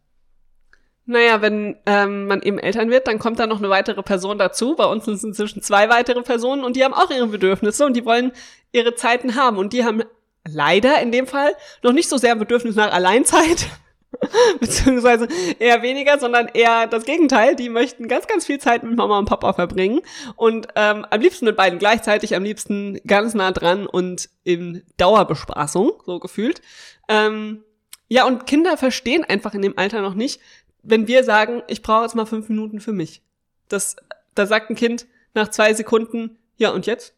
Naja, 1.06 1.40
wenn 1.40 1.76
ähm, 1.86 2.26
man 2.26 2.42
eben 2.42 2.58
Eltern 2.58 2.90
wird, 2.90 3.06
dann 3.06 3.18
kommt 3.18 3.38
da 3.38 3.46
noch 3.46 3.58
eine 3.58 3.70
weitere 3.70 4.02
Person 4.02 4.38
dazu. 4.38 4.74
Bei 4.76 4.84
uns 4.84 5.06
sind 5.06 5.14
es 5.14 5.24
inzwischen 5.24 5.62
zwei 5.62 5.88
weitere 5.88 6.20
Personen 6.22 6.62
und 6.62 6.76
die 6.76 6.84
haben 6.84 6.92
auch 6.92 7.10
ihre 7.10 7.28
Bedürfnisse 7.28 7.86
und 7.86 7.96
die 7.96 8.04
wollen 8.04 8.32
ihre 8.72 8.94
Zeiten 8.96 9.34
haben. 9.34 9.56
Und 9.56 9.72
die 9.72 9.84
haben 9.84 10.02
leider 10.44 11.00
in 11.00 11.10
dem 11.10 11.26
Fall 11.26 11.52
noch 11.82 11.92
nicht 11.92 12.08
so 12.08 12.18
sehr 12.18 12.36
Bedürfnis 12.36 12.74
nach 12.74 12.92
Alleinzeit, 12.92 13.68
beziehungsweise 14.60 15.28
eher 15.58 15.82
weniger, 15.82 16.18
sondern 16.18 16.48
eher 16.48 16.86
das 16.86 17.04
Gegenteil. 17.04 17.56
Die 17.56 17.68
möchten 17.68 18.08
ganz, 18.08 18.26
ganz 18.26 18.46
viel 18.46 18.58
Zeit 18.58 18.82
mit 18.82 18.96
Mama 18.96 19.18
und 19.18 19.26
Papa 19.26 19.52
verbringen 19.52 20.00
und 20.36 20.68
ähm, 20.74 21.06
am 21.10 21.20
liebsten 21.20 21.44
mit 21.44 21.56
beiden 21.56 21.78
gleichzeitig, 21.78 22.34
am 22.34 22.42
liebsten 22.44 23.00
ganz 23.06 23.34
nah 23.34 23.52
dran 23.52 23.86
und 23.86 24.28
in 24.44 24.82
Dauerbespaßung, 24.96 26.02
so 26.04 26.18
gefühlt. 26.18 26.62
Ähm, 27.08 27.64
ja, 28.08 28.26
und 28.26 28.46
Kinder 28.46 28.76
verstehen 28.76 29.24
einfach 29.24 29.54
in 29.54 29.62
dem 29.62 29.76
Alter 29.76 30.00
noch 30.00 30.14
nicht, 30.14 30.40
wenn 30.82 31.08
wir 31.08 31.24
sagen, 31.24 31.62
ich 31.66 31.82
brauche 31.82 32.04
jetzt 32.04 32.14
mal 32.14 32.26
fünf 32.26 32.48
Minuten 32.48 32.80
für 32.80 32.92
mich. 32.92 33.22
Das, 33.68 33.96
da 34.34 34.46
sagt 34.46 34.70
ein 34.70 34.76
Kind 34.76 35.06
nach 35.34 35.48
zwei 35.48 35.74
Sekunden, 35.74 36.38
ja, 36.56 36.70
und 36.70 36.86
jetzt? 36.86 37.14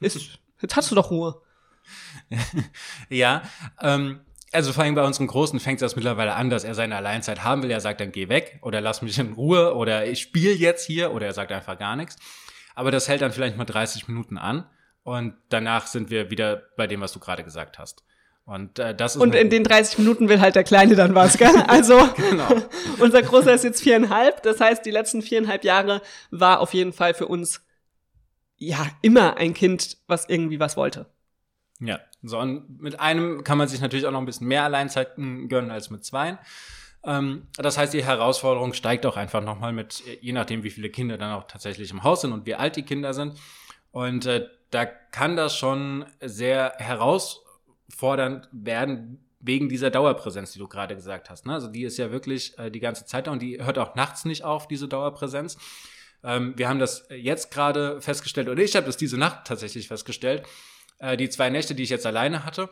Ist, 0.00 0.38
jetzt 0.60 0.76
hast 0.76 0.90
du 0.90 0.94
doch 0.94 1.10
Ruhe. 1.10 1.40
ja, 3.08 3.42
ähm, 3.80 4.20
also 4.54 4.72
vor 4.72 4.84
allem 4.84 4.94
bei 4.94 5.04
unseren 5.04 5.26
Großen 5.26 5.58
fängt 5.60 5.82
das 5.82 5.96
mittlerweile 5.96 6.34
an, 6.34 6.48
dass 6.48 6.64
er 6.64 6.74
seine 6.74 6.96
Alleinzeit 6.96 7.42
haben 7.42 7.62
will. 7.62 7.70
Er 7.70 7.80
sagt 7.80 8.00
dann, 8.00 8.12
geh 8.12 8.28
weg 8.28 8.58
oder 8.62 8.80
lass 8.80 9.02
mich 9.02 9.18
in 9.18 9.32
Ruhe 9.32 9.74
oder 9.74 10.06
ich 10.06 10.20
spiele 10.20 10.54
jetzt 10.54 10.86
hier 10.86 11.12
oder 11.12 11.26
er 11.26 11.32
sagt 11.32 11.52
einfach 11.52 11.78
gar 11.78 11.96
nichts. 11.96 12.16
Aber 12.74 12.90
das 12.90 13.08
hält 13.08 13.22
dann 13.22 13.32
vielleicht 13.32 13.56
mal 13.56 13.64
30 13.64 14.08
Minuten 14.08 14.38
an 14.38 14.66
und 15.02 15.34
danach 15.48 15.86
sind 15.86 16.10
wir 16.10 16.30
wieder 16.30 16.62
bei 16.76 16.86
dem, 16.86 17.00
was 17.00 17.12
du 17.12 17.20
gerade 17.20 17.44
gesagt 17.44 17.78
hast. 17.78 18.04
Und 18.46 18.78
äh, 18.78 18.94
das 18.94 19.16
ist 19.16 19.22
Und 19.22 19.34
in 19.34 19.48
den 19.48 19.64
30 19.64 19.98
Minuten 19.98 20.28
will 20.28 20.40
halt 20.40 20.54
der 20.54 20.64
Kleine 20.64 20.94
dann 20.94 21.14
was, 21.14 21.38
gell? 21.38 21.54
Also 21.66 22.08
genau. 22.14 22.48
unser 22.98 23.22
Großer 23.22 23.54
ist 23.54 23.64
jetzt 23.64 23.82
viereinhalb. 23.82 24.42
Das 24.42 24.60
heißt, 24.60 24.84
die 24.84 24.90
letzten 24.90 25.22
viereinhalb 25.22 25.64
Jahre 25.64 26.02
war 26.30 26.60
auf 26.60 26.74
jeden 26.74 26.92
Fall 26.92 27.14
für 27.14 27.26
uns 27.26 27.62
ja 28.56 28.86
immer 29.02 29.36
ein 29.36 29.54
Kind, 29.54 29.96
was 30.06 30.28
irgendwie 30.28 30.60
was 30.60 30.76
wollte. 30.76 31.06
Ja, 31.80 32.00
so 32.28 32.38
und 32.38 32.80
mit 32.80 33.00
einem 33.00 33.44
kann 33.44 33.58
man 33.58 33.68
sich 33.68 33.80
natürlich 33.80 34.06
auch 34.06 34.10
noch 34.10 34.20
ein 34.20 34.26
bisschen 34.26 34.48
mehr 34.48 34.64
Alleinzeiten 34.64 35.48
gönnen 35.48 35.70
als 35.70 35.90
mit 35.90 36.04
zweien. 36.04 36.38
Ähm, 37.04 37.46
das 37.56 37.78
heißt, 37.78 37.92
die 37.92 38.04
Herausforderung 38.04 38.72
steigt 38.72 39.06
auch 39.06 39.16
einfach 39.16 39.42
nochmal 39.42 39.72
mit, 39.72 40.02
je 40.20 40.32
nachdem, 40.32 40.62
wie 40.62 40.70
viele 40.70 40.90
Kinder 40.90 41.18
dann 41.18 41.32
auch 41.32 41.44
tatsächlich 41.46 41.90
im 41.90 42.02
Haus 42.02 42.22
sind 42.22 42.32
und 42.32 42.46
wie 42.46 42.54
alt 42.54 42.76
die 42.76 42.82
Kinder 42.82 43.14
sind. 43.14 43.34
Und 43.90 44.26
äh, 44.26 44.48
da 44.70 44.86
kann 44.86 45.36
das 45.36 45.56
schon 45.56 46.04
sehr 46.20 46.74
herausfordernd 46.78 48.48
werden 48.50 49.24
wegen 49.38 49.68
dieser 49.68 49.90
Dauerpräsenz, 49.90 50.52
die 50.52 50.58
du 50.58 50.66
gerade 50.66 50.94
gesagt 50.96 51.28
hast. 51.28 51.46
Ne? 51.46 51.52
Also 51.52 51.68
die 51.68 51.84
ist 51.84 51.98
ja 51.98 52.10
wirklich 52.10 52.58
äh, 52.58 52.70
die 52.70 52.80
ganze 52.80 53.04
Zeit 53.04 53.26
da 53.26 53.30
und 53.30 53.42
die 53.42 53.62
hört 53.62 53.78
auch 53.78 53.94
nachts 53.94 54.24
nicht 54.24 54.42
auf, 54.42 54.66
diese 54.66 54.88
Dauerpräsenz. 54.88 55.58
Ähm, 56.24 56.54
wir 56.56 56.68
haben 56.68 56.78
das 56.78 57.06
jetzt 57.10 57.50
gerade 57.50 58.00
festgestellt, 58.00 58.48
oder 58.48 58.62
ich 58.62 58.74
habe 58.74 58.86
das 58.86 58.96
diese 58.96 59.18
Nacht 59.18 59.46
tatsächlich 59.46 59.88
festgestellt, 59.88 60.44
äh, 60.98 61.16
die 61.16 61.28
zwei 61.28 61.50
Nächte, 61.50 61.74
die 61.74 61.82
ich 61.82 61.90
jetzt 61.90 62.06
alleine 62.06 62.44
hatte. 62.44 62.70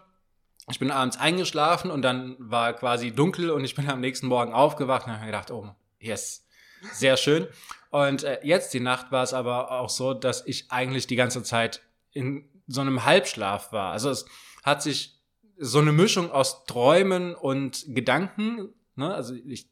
Ich 0.70 0.78
bin 0.78 0.90
abends 0.90 1.18
eingeschlafen 1.18 1.90
und 1.90 2.02
dann 2.02 2.36
war 2.38 2.72
quasi 2.72 3.10
dunkel 3.10 3.50
und 3.50 3.64
ich 3.64 3.74
bin 3.74 3.88
am 3.88 4.00
nächsten 4.00 4.28
Morgen 4.28 4.52
aufgewacht 4.52 5.06
und 5.06 5.12
habe 5.12 5.20
mir 5.22 5.26
gedacht, 5.26 5.50
oh, 5.50 5.74
yes, 5.98 6.46
sehr 6.92 7.16
schön. 7.16 7.48
Und 7.90 8.22
äh, 8.22 8.38
jetzt 8.42 8.72
die 8.72 8.80
Nacht 8.80 9.10
war 9.10 9.22
es 9.22 9.34
aber 9.34 9.72
auch 9.72 9.90
so, 9.90 10.14
dass 10.14 10.46
ich 10.46 10.70
eigentlich 10.70 11.06
die 11.06 11.16
ganze 11.16 11.42
Zeit 11.42 11.82
in 12.12 12.48
so 12.66 12.80
einem 12.80 13.04
Halbschlaf 13.04 13.72
war. 13.72 13.92
Also 13.92 14.10
es 14.10 14.24
hat 14.62 14.82
sich 14.82 15.20
so 15.58 15.78
eine 15.78 15.92
Mischung 15.92 16.30
aus 16.30 16.64
Träumen 16.64 17.34
und 17.34 17.84
Gedanken, 17.88 18.72
ne? 18.96 19.12
also 19.12 19.34
ich 19.34 19.68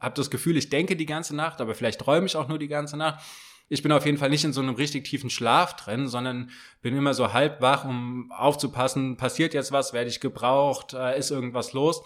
habe 0.00 0.14
das 0.14 0.30
Gefühl, 0.30 0.56
ich 0.56 0.68
denke 0.68 0.96
die 0.96 1.06
ganze 1.06 1.34
Nacht, 1.34 1.60
aber 1.60 1.74
vielleicht 1.74 2.00
träume 2.00 2.26
ich 2.26 2.36
auch 2.36 2.48
nur 2.48 2.58
die 2.58 2.68
ganze 2.68 2.96
Nacht 2.96 3.24
ich 3.68 3.82
bin 3.82 3.92
auf 3.92 4.06
jeden 4.06 4.18
Fall 4.18 4.30
nicht 4.30 4.44
in 4.44 4.52
so 4.52 4.60
einem 4.60 4.74
richtig 4.74 5.04
tiefen 5.04 5.30
Schlaf 5.30 5.76
drin, 5.76 6.06
sondern 6.08 6.50
bin 6.82 6.96
immer 6.96 7.14
so 7.14 7.32
halb 7.32 7.60
wach, 7.60 7.84
um 7.84 8.30
aufzupassen, 8.32 9.16
passiert 9.16 9.54
jetzt 9.54 9.72
was, 9.72 9.92
werde 9.92 10.08
ich 10.10 10.20
gebraucht, 10.20 10.94
äh, 10.94 11.18
ist 11.18 11.30
irgendwas 11.30 11.72
los. 11.72 12.02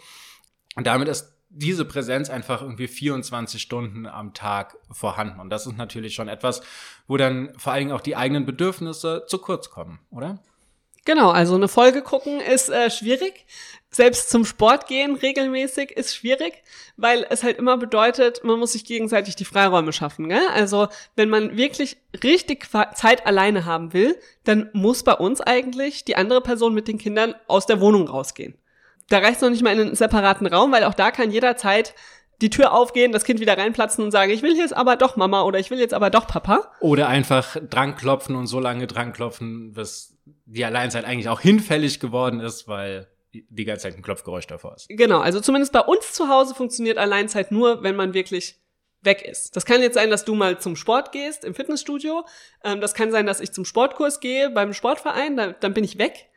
Und 0.77 0.87
damit 0.87 1.09
ist 1.09 1.37
diese 1.51 1.85
Präsenz 1.85 2.31
einfach 2.31 2.63
irgendwie 2.63 2.87
24 2.87 3.61
Stunden 3.61 4.07
am 4.07 4.33
Tag 4.35 4.77
vorhanden. 4.91 5.41
Und 5.41 5.51
das 5.51 5.67
ist 5.67 5.77
natürlich 5.77 6.15
schon 6.15 6.29
etwas, 6.29 6.63
wo 7.09 7.17
dann 7.17 7.53
vor 7.59 7.73
allen 7.73 7.81
Dingen 7.81 7.93
auch 7.93 8.01
die 8.01 8.17
eigenen 8.17 8.47
Bedürfnisse 8.47 9.25
zu 9.27 9.39
kurz 9.39 9.69
kommen, 9.69 9.99
oder? 10.11 10.41
Genau, 11.05 11.31
also 11.31 11.55
eine 11.55 11.69
Folge 11.69 12.03
gucken 12.03 12.41
ist 12.41 12.69
äh, 12.69 12.91
schwierig. 12.91 13.47
Selbst 13.93 14.31
zum 14.31 14.45
Sport 14.45 14.87
gehen 14.87 15.17
regelmäßig 15.17 15.91
ist 15.91 16.15
schwierig, 16.15 16.63
weil 16.97 17.27
es 17.29 17.43
halt 17.43 17.59
immer 17.59 17.77
bedeutet, 17.77 18.45
man 18.45 18.61
muss 18.61 18.73
sich 18.73 18.85
gegenseitig 18.85 19.35
die 19.35 19.45
Freiräume 19.45 19.93
schaffen. 19.93 20.29
Gell? 20.29 20.47
Also 20.55 20.87
wenn 21.17 21.29
man 21.29 21.57
wirklich 21.57 21.97
richtig 22.23 22.69
Zeit 22.95 23.27
alleine 23.27 23.65
haben 23.65 23.93
will, 23.93 24.17
dann 24.45 24.71
muss 24.75 25.03
bei 25.03 25.15
uns 25.15 25.41
eigentlich 25.41 26.05
die 26.05 26.15
andere 26.15 26.41
Person 26.41 26.73
mit 26.73 26.87
den 26.87 26.99
Kindern 26.99 27.35
aus 27.49 27.67
der 27.67 27.81
Wohnung 27.81 28.07
rausgehen. 28.07 28.55
Da 29.09 29.19
reicht 29.19 29.37
es 29.37 29.43
noch 29.43 29.51
nicht 29.51 29.65
mal 29.65 29.73
in 29.73 29.81
einen 29.81 29.97
separaten 29.97 30.47
Raum, 30.47 30.71
weil 30.71 30.85
auch 30.85 30.95
da 30.95 31.11
kann 31.11 31.33
jederzeit 31.33 31.95
die 32.41 32.51
Tür 32.51 32.73
aufgehen, 32.73 33.13
das 33.13 33.25
Kind 33.25 33.41
wieder 33.41 33.57
reinplatzen 33.57 34.05
und 34.05 34.11
sagen, 34.11 34.33
ich 34.33 34.43
will 34.43 34.57
jetzt 34.57 34.75
aber 34.75 34.97
doch 34.97 35.17
Mama 35.17 35.43
oder 35.43 35.59
ich 35.59 35.71
will 35.71 35.79
jetzt 35.79 35.95
aber 35.95 36.11
doch 36.11 36.27
Papa. 36.27 36.73
Oder 36.81 37.09
einfach 37.09 37.57
dranklopfen 37.69 38.35
und 38.37 38.47
so 38.47 38.61
lange 38.61 38.87
dranklopfen, 38.87 39.73
bis 39.73 40.17
die 40.47 40.65
Alleinzeit 40.65 41.05
eigentlich 41.05 41.29
auch 41.29 41.41
hinfällig 41.41 42.01
geworden 42.01 42.41
ist, 42.41 42.67
weil 42.67 43.09
die 43.33 43.65
ganze 43.65 43.85
Zeit 43.85 43.97
ein 43.97 44.03
Klopfgeräusch 44.03 44.47
davor 44.47 44.75
ist. 44.75 44.89
Genau, 44.89 45.21
also 45.21 45.41
zumindest 45.41 45.73
bei 45.73 45.81
uns 45.81 46.13
zu 46.13 46.29
Hause 46.29 46.55
funktioniert 46.55 46.99
Alleinzeit 46.99 47.53
nur, 47.53 47.83
wenn 47.83 47.95
man 47.95 48.15
wirklich 48.15 48.61
weg 49.03 49.23
ist. 49.23 49.57
Das 49.57 49.65
kann 49.65 49.83
jetzt 49.83 49.95
sein, 49.95 50.11
dass 50.11 50.25
du 50.25 50.35
mal 50.35 50.59
zum 50.59 50.77
Sport 50.77 51.13
gehst 51.13 51.45
im 51.45 51.55
Fitnessstudio. 51.55 52.25
Ähm, 52.65 52.81
das 52.81 52.95
kann 52.95 53.11
sein, 53.11 53.27
dass 53.27 53.41
ich 53.41 53.53
zum 53.53 53.65
Sportkurs 53.65 54.21
gehe 54.21 54.51
beim 54.51 54.75
Sportverein, 54.75 55.37
da, 55.37 55.53
dann 55.53 55.75
bin 55.75 55.85
ich 55.85 55.99
weg. 55.99 56.29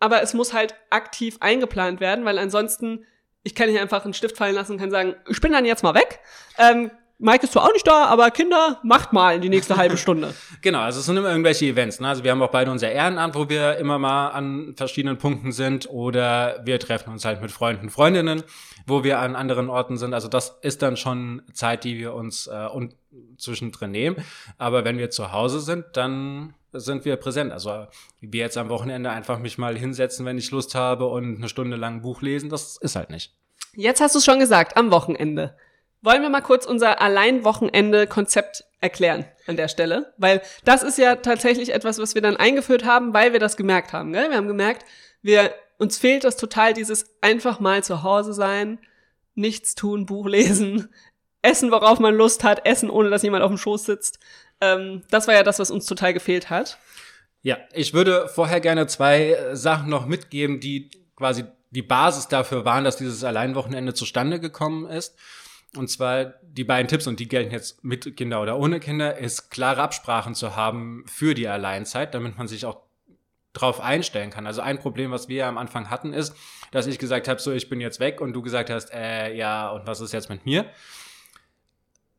Aber 0.00 0.22
es 0.22 0.34
muss 0.34 0.52
halt 0.52 0.74
aktiv 0.90 1.36
eingeplant 1.40 2.00
werden, 2.00 2.24
weil 2.24 2.38
ansonsten 2.38 3.04
ich 3.48 3.54
kann 3.54 3.70
nicht 3.70 3.80
einfach 3.80 4.04
einen 4.04 4.12
Stift 4.12 4.36
fallen 4.36 4.54
lassen 4.54 4.72
und 4.72 4.78
kann 4.78 4.90
sagen, 4.90 5.14
ich 5.26 5.40
bin 5.40 5.52
dann 5.52 5.64
jetzt 5.64 5.82
mal 5.82 5.94
weg. 5.94 6.20
Ähm, 6.58 6.90
Mike 7.18 7.44
ist 7.44 7.54
zwar 7.54 7.64
auch 7.64 7.72
nicht 7.72 7.86
da, 7.86 8.04
aber 8.04 8.30
Kinder, 8.30 8.78
macht 8.84 9.14
mal 9.14 9.34
in 9.34 9.40
die 9.40 9.48
nächste 9.48 9.78
halbe 9.78 9.96
Stunde. 10.04 10.34
genau, 10.60 10.80
also 10.80 11.00
es 11.00 11.06
sind 11.06 11.16
immer 11.16 11.30
irgendwelche 11.30 11.64
Events. 11.64 11.98
Ne? 11.98 12.08
Also 12.08 12.24
wir 12.24 12.30
haben 12.30 12.42
auch 12.42 12.50
beide 12.50 12.70
unser 12.70 12.92
Ehrenamt, 12.92 13.34
wo 13.34 13.48
wir 13.48 13.78
immer 13.78 13.98
mal 13.98 14.28
an 14.28 14.74
verschiedenen 14.76 15.16
Punkten 15.16 15.50
sind 15.50 15.88
oder 15.88 16.60
wir 16.64 16.78
treffen 16.78 17.10
uns 17.10 17.24
halt 17.24 17.40
mit 17.40 17.50
Freunden, 17.50 17.88
Freundinnen, 17.88 18.42
wo 18.86 19.02
wir 19.02 19.18
an 19.18 19.34
anderen 19.34 19.70
Orten 19.70 19.96
sind. 19.96 20.12
Also 20.12 20.28
das 20.28 20.58
ist 20.60 20.82
dann 20.82 20.98
schon 20.98 21.40
Zeit, 21.54 21.84
die 21.84 21.96
wir 21.96 22.12
uns 22.12 22.48
äh, 22.48 22.66
und 22.66 22.94
zwischendrin 23.38 23.92
nehmen. 23.92 24.16
Aber 24.58 24.84
wenn 24.84 24.98
wir 24.98 25.08
zu 25.08 25.32
Hause 25.32 25.60
sind, 25.60 25.86
dann 25.94 26.54
sind 26.78 27.04
wir 27.04 27.16
präsent. 27.16 27.52
Also 27.52 27.86
wie 28.20 28.38
jetzt 28.38 28.56
am 28.56 28.68
Wochenende 28.68 29.10
einfach 29.10 29.38
mich 29.38 29.58
mal 29.58 29.76
hinsetzen, 29.76 30.24
wenn 30.26 30.38
ich 30.38 30.50
Lust 30.50 30.74
habe 30.74 31.06
und 31.06 31.36
eine 31.36 31.48
Stunde 31.48 31.76
lang 31.76 31.96
ein 31.96 32.02
Buch 32.02 32.22
lesen, 32.22 32.48
das 32.48 32.76
ist 32.76 32.96
halt 32.96 33.10
nicht. 33.10 33.34
Jetzt 33.74 34.00
hast 34.00 34.14
du 34.14 34.18
es 34.18 34.24
schon 34.24 34.40
gesagt, 34.40 34.76
am 34.76 34.90
Wochenende. 34.90 35.56
Wollen 36.00 36.22
wir 36.22 36.30
mal 36.30 36.42
kurz 36.42 36.64
unser 36.64 37.00
Allein-Wochenende-Konzept 37.00 38.64
erklären 38.80 39.24
an 39.46 39.56
der 39.56 39.68
Stelle? 39.68 40.14
Weil 40.16 40.42
das 40.64 40.82
ist 40.82 40.98
ja 40.98 41.16
tatsächlich 41.16 41.74
etwas, 41.74 41.98
was 41.98 42.14
wir 42.14 42.22
dann 42.22 42.36
eingeführt 42.36 42.84
haben, 42.84 43.14
weil 43.14 43.32
wir 43.32 43.40
das 43.40 43.56
gemerkt 43.56 43.92
haben. 43.92 44.12
Gell? 44.12 44.30
Wir 44.30 44.36
haben 44.36 44.46
gemerkt, 44.46 44.84
wir, 45.22 45.52
uns 45.78 45.98
fehlt 45.98 46.24
das 46.24 46.36
total, 46.36 46.72
dieses 46.72 47.16
einfach 47.20 47.58
mal 47.58 47.82
zu 47.82 48.04
Hause 48.04 48.32
sein, 48.32 48.78
nichts 49.34 49.74
tun, 49.74 50.06
Buch 50.06 50.26
lesen, 50.28 50.88
essen, 51.42 51.70
worauf 51.70 51.98
man 51.98 52.14
Lust 52.14 52.44
hat, 52.44 52.66
essen, 52.66 52.90
ohne 52.90 53.10
dass 53.10 53.22
jemand 53.22 53.42
auf 53.42 53.50
dem 53.50 53.58
Schoß 53.58 53.84
sitzt. 53.84 54.18
Ähm, 54.60 55.02
das 55.10 55.26
war 55.26 55.34
ja 55.34 55.42
das, 55.42 55.58
was 55.58 55.70
uns 55.70 55.86
total 55.86 56.12
gefehlt 56.12 56.50
hat. 56.50 56.78
Ja, 57.42 57.58
ich 57.72 57.94
würde 57.94 58.28
vorher 58.28 58.60
gerne 58.60 58.86
zwei 58.86 59.32
äh, 59.32 59.56
Sachen 59.56 59.88
noch 59.88 60.06
mitgeben, 60.06 60.60
die 60.60 60.90
quasi 61.16 61.44
die 61.70 61.82
Basis 61.82 62.28
dafür 62.28 62.64
waren, 62.64 62.84
dass 62.84 62.96
dieses 62.96 63.24
Alleinwochenende 63.24 63.94
zustande 63.94 64.40
gekommen 64.40 64.86
ist. 64.86 65.16
Und 65.76 65.88
zwar 65.88 66.34
die 66.42 66.64
beiden 66.64 66.88
Tipps, 66.88 67.06
und 67.06 67.20
die 67.20 67.28
gelten 67.28 67.52
jetzt 67.52 67.84
mit 67.84 68.16
Kinder 68.16 68.40
oder 68.40 68.58
ohne 68.58 68.80
Kinder, 68.80 69.18
ist 69.18 69.50
klare 69.50 69.82
Absprachen 69.82 70.34
zu 70.34 70.56
haben 70.56 71.04
für 71.06 71.34
die 71.34 71.46
Alleinzeit, 71.46 72.14
damit 72.14 72.38
man 72.38 72.48
sich 72.48 72.64
auch 72.64 72.80
drauf 73.52 73.80
einstellen 73.80 74.30
kann. 74.30 74.46
Also 74.46 74.62
ein 74.62 74.78
Problem, 74.78 75.10
was 75.10 75.28
wir 75.28 75.46
am 75.46 75.58
Anfang 75.58 75.90
hatten, 75.90 76.14
ist, 76.14 76.34
dass 76.70 76.86
ich 76.86 76.98
gesagt 76.98 77.28
habe, 77.28 77.40
so 77.40 77.52
ich 77.52 77.68
bin 77.68 77.80
jetzt 77.80 78.00
weg 78.00 78.20
und 78.20 78.32
du 78.32 78.42
gesagt 78.42 78.70
hast, 78.70 78.92
äh, 78.92 79.34
ja, 79.34 79.70
und 79.70 79.86
was 79.86 80.00
ist 80.00 80.12
jetzt 80.12 80.30
mit 80.30 80.46
mir? 80.46 80.64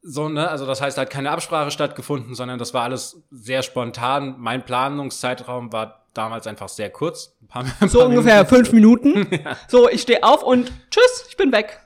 So, 0.02 0.30
ne, 0.30 0.50
also 0.50 0.66
das 0.66 0.82
heißt, 0.82 0.98
da 0.98 1.02
hat 1.02 1.10
keine 1.10 1.32
Absprache 1.32 1.72
stattgefunden, 1.72 2.34
sondern 2.34 2.58
das 2.58 2.74
war 2.74 2.84
alles 2.84 3.22
sehr 3.32 3.64
spontan. 3.64 4.36
Mein 4.38 4.64
Planungszeitraum 4.64 5.74
war 5.74 6.06
damals 6.14 6.48
einfach 6.48 6.70
sehr 6.70 6.90
kurz. 6.90 7.36
Ein 7.42 7.48
paar, 7.48 7.66
ein 7.80 7.90
so 7.90 8.06
ungefähr 8.06 8.44
Minuten. 8.44 8.56
fünf 8.56 8.72
Minuten. 8.72 9.28
ja. 9.44 9.58
So, 9.68 9.90
ich 9.90 10.02
stehe 10.02 10.24
auf 10.24 10.44
und 10.44 10.72
tschüss, 10.90 11.26
ich 11.30 11.38
bin 11.38 11.52
weg. 11.52 11.80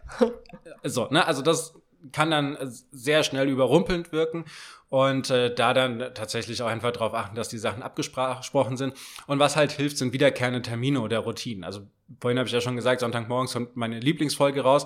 so, 0.84 1.08
ne, 1.10 1.26
also 1.26 1.42
das 1.42 1.74
kann 2.12 2.30
dann 2.30 2.58
sehr 2.92 3.24
schnell 3.24 3.48
überrumpelnd 3.48 4.12
wirken 4.12 4.46
und 4.90 5.32
äh, 5.32 5.54
da 5.54 5.74
dann 5.74 6.00
tatsächlich 6.14 6.62
auch 6.62 6.68
einfach 6.68 6.92
darauf 6.92 7.16
achten, 7.16 7.36
dass 7.36 7.50
die 7.50 7.58
Sachen 7.58 7.82
abgesprochen 7.82 8.78
sind. 8.78 8.94
Und 9.26 9.40
was 9.40 9.56
halt 9.56 9.72
hilft, 9.72 9.98
sind 9.98 10.14
wiederkehrende 10.14 10.62
Termine 10.62 11.02
oder 11.02 11.20
Routinen. 11.20 11.64
Also 11.64 11.88
vorhin 12.22 12.38
habe 12.38 12.48
ich 12.48 12.54
ja 12.54 12.62
schon 12.62 12.76
gesagt, 12.76 13.00
Sonntagmorgens 13.00 13.54
kommt 13.54 13.76
meine 13.76 14.00
Lieblingsfolge 14.00 14.62
raus 14.62 14.86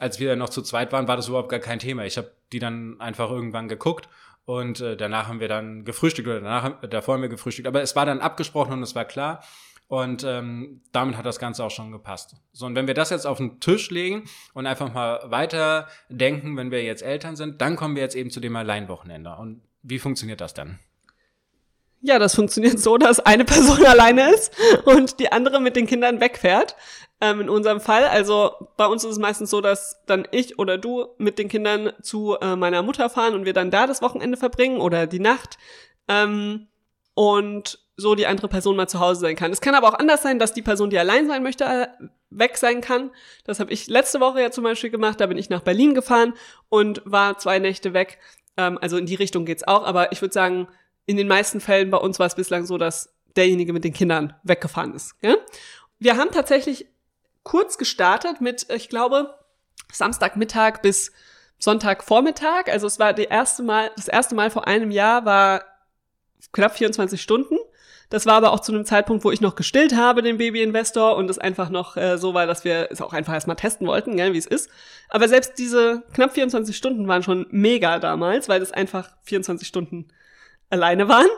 als 0.00 0.18
wir 0.18 0.34
noch 0.34 0.48
zu 0.48 0.62
zweit 0.62 0.92
waren, 0.92 1.06
war 1.06 1.16
das 1.16 1.28
überhaupt 1.28 1.50
gar 1.50 1.60
kein 1.60 1.78
Thema. 1.78 2.04
Ich 2.04 2.16
habe 2.16 2.32
die 2.52 2.58
dann 2.58 3.00
einfach 3.00 3.30
irgendwann 3.30 3.68
geguckt 3.68 4.08
und 4.46 4.80
äh, 4.80 4.96
danach 4.96 5.28
haben 5.28 5.40
wir 5.40 5.48
dann 5.48 5.84
gefrühstückt 5.84 6.26
oder 6.26 6.40
danach, 6.40 6.80
davor 6.88 7.14
haben 7.14 7.22
wir 7.22 7.28
gefrühstückt. 7.28 7.68
Aber 7.68 7.82
es 7.82 7.94
war 7.94 8.06
dann 8.06 8.20
abgesprochen 8.20 8.72
und 8.72 8.82
es 8.82 8.94
war 8.94 9.04
klar. 9.04 9.44
Und 9.86 10.24
ähm, 10.24 10.82
damit 10.92 11.16
hat 11.16 11.26
das 11.26 11.38
Ganze 11.38 11.64
auch 11.64 11.70
schon 11.70 11.90
gepasst. 11.90 12.36
So, 12.52 12.64
und 12.64 12.76
wenn 12.76 12.86
wir 12.86 12.94
das 12.94 13.10
jetzt 13.10 13.26
auf 13.26 13.38
den 13.38 13.60
Tisch 13.60 13.90
legen 13.90 14.24
und 14.54 14.66
einfach 14.66 14.94
mal 14.94 15.20
weiter 15.30 15.88
denken, 16.08 16.56
wenn 16.56 16.70
wir 16.70 16.82
jetzt 16.82 17.02
Eltern 17.02 17.36
sind, 17.36 17.60
dann 17.60 17.76
kommen 17.76 17.96
wir 17.96 18.02
jetzt 18.02 18.14
eben 18.14 18.30
zu 18.30 18.40
dem 18.40 18.54
Alleinwochenende. 18.56 19.34
Und 19.36 19.62
wie 19.82 19.98
funktioniert 19.98 20.40
das 20.40 20.54
dann? 20.54 20.78
Ja, 22.02 22.18
das 22.18 22.34
funktioniert 22.34 22.78
so, 22.78 22.96
dass 22.96 23.20
eine 23.20 23.44
Person 23.44 23.84
alleine 23.84 24.32
ist 24.32 24.52
und 24.84 25.20
die 25.20 25.32
andere 25.32 25.60
mit 25.60 25.76
den 25.76 25.86
Kindern 25.86 26.20
wegfährt. 26.20 26.76
Ähm, 27.22 27.42
in 27.42 27.48
unserem 27.50 27.80
Fall, 27.80 28.04
also 28.04 28.52
bei 28.76 28.86
uns 28.86 29.04
ist 29.04 29.12
es 29.12 29.18
meistens 29.18 29.50
so, 29.50 29.60
dass 29.60 30.02
dann 30.06 30.26
ich 30.30 30.58
oder 30.58 30.78
du 30.78 31.08
mit 31.18 31.38
den 31.38 31.48
Kindern 31.48 31.92
zu 32.00 32.36
äh, 32.40 32.56
meiner 32.56 32.82
Mutter 32.82 33.10
fahren 33.10 33.34
und 33.34 33.44
wir 33.44 33.52
dann 33.52 33.70
da 33.70 33.86
das 33.86 34.00
Wochenende 34.00 34.38
verbringen 34.38 34.80
oder 34.80 35.06
die 35.06 35.20
Nacht. 35.20 35.58
Ähm, 36.08 36.68
und 37.14 37.78
so 37.96 38.14
die 38.14 38.26
andere 38.26 38.48
Person 38.48 38.76
mal 38.76 38.88
zu 38.88 38.98
Hause 38.98 39.20
sein 39.20 39.36
kann. 39.36 39.52
Es 39.52 39.60
kann 39.60 39.74
aber 39.74 39.88
auch 39.88 39.98
anders 39.98 40.22
sein, 40.22 40.38
dass 40.38 40.54
die 40.54 40.62
Person, 40.62 40.90
die 40.90 40.98
allein 40.98 41.26
sein 41.26 41.42
möchte, 41.42 41.64
äh, 41.64 41.88
weg 42.30 42.56
sein 42.56 42.80
kann. 42.80 43.10
Das 43.44 43.60
habe 43.60 43.72
ich 43.72 43.88
letzte 43.88 44.20
Woche 44.20 44.40
ja 44.40 44.50
zum 44.50 44.64
Beispiel 44.64 44.90
gemacht. 44.90 45.20
Da 45.20 45.26
bin 45.26 45.36
ich 45.36 45.50
nach 45.50 45.60
Berlin 45.60 45.94
gefahren 45.94 46.34
und 46.68 47.02
war 47.04 47.38
zwei 47.38 47.58
Nächte 47.58 47.92
weg. 47.92 48.18
Ähm, 48.56 48.78
also 48.80 48.96
in 48.96 49.06
die 49.06 49.14
Richtung 49.14 49.44
geht's 49.44 49.66
auch. 49.66 49.84
Aber 49.84 50.12
ich 50.12 50.22
würde 50.22 50.32
sagen, 50.32 50.68
in 51.06 51.16
den 51.16 51.28
meisten 51.28 51.60
Fällen 51.60 51.90
bei 51.90 51.98
uns 51.98 52.18
war 52.18 52.26
es 52.26 52.34
bislang 52.34 52.64
so, 52.64 52.78
dass 52.78 53.14
derjenige 53.36 53.72
mit 53.72 53.84
den 53.84 53.92
Kindern 53.92 54.34
weggefahren 54.42 54.94
ist. 54.94 55.14
Ja? 55.22 55.36
Wir 55.98 56.16
haben 56.16 56.30
tatsächlich 56.30 56.86
kurz 57.42 57.78
gestartet 57.78 58.40
mit, 58.40 58.66
ich 58.70 58.88
glaube, 58.88 59.34
Samstagmittag 59.92 60.82
bis 60.82 61.12
Sonntagvormittag. 61.58 62.68
Also 62.68 62.86
es 62.86 62.98
war 62.98 63.12
die 63.12 63.24
erste 63.24 63.62
Mal, 63.62 63.90
das 63.96 64.08
erste 64.08 64.34
Mal 64.34 64.50
vor 64.50 64.66
einem 64.66 64.90
Jahr 64.90 65.24
war 65.24 65.64
knapp 66.52 66.76
24 66.76 67.20
Stunden. 67.20 67.56
Das 68.08 68.26
war 68.26 68.34
aber 68.34 68.52
auch 68.52 68.60
zu 68.60 68.72
einem 68.72 68.84
Zeitpunkt, 68.84 69.24
wo 69.24 69.30
ich 69.30 69.40
noch 69.40 69.54
gestillt 69.54 69.94
habe, 69.94 70.22
den 70.22 70.38
Baby-Investor, 70.38 71.16
und 71.16 71.30
es 71.30 71.38
einfach 71.38 71.70
noch 71.70 71.96
äh, 71.96 72.18
so 72.18 72.34
war, 72.34 72.46
dass 72.46 72.64
wir 72.64 72.88
es 72.90 73.00
auch 73.00 73.12
einfach 73.12 73.34
erstmal 73.34 73.54
testen 73.54 73.86
wollten, 73.86 74.16
wie 74.16 74.38
es 74.38 74.46
ist. 74.46 74.68
Aber 75.08 75.28
selbst 75.28 75.58
diese 75.58 76.02
knapp 76.12 76.32
24 76.32 76.76
Stunden 76.76 77.06
waren 77.06 77.22
schon 77.22 77.46
mega 77.50 78.00
damals, 78.00 78.48
weil 78.48 78.62
es 78.62 78.72
einfach 78.72 79.10
24 79.22 79.68
Stunden 79.68 80.08
alleine 80.70 81.08
waren. 81.08 81.28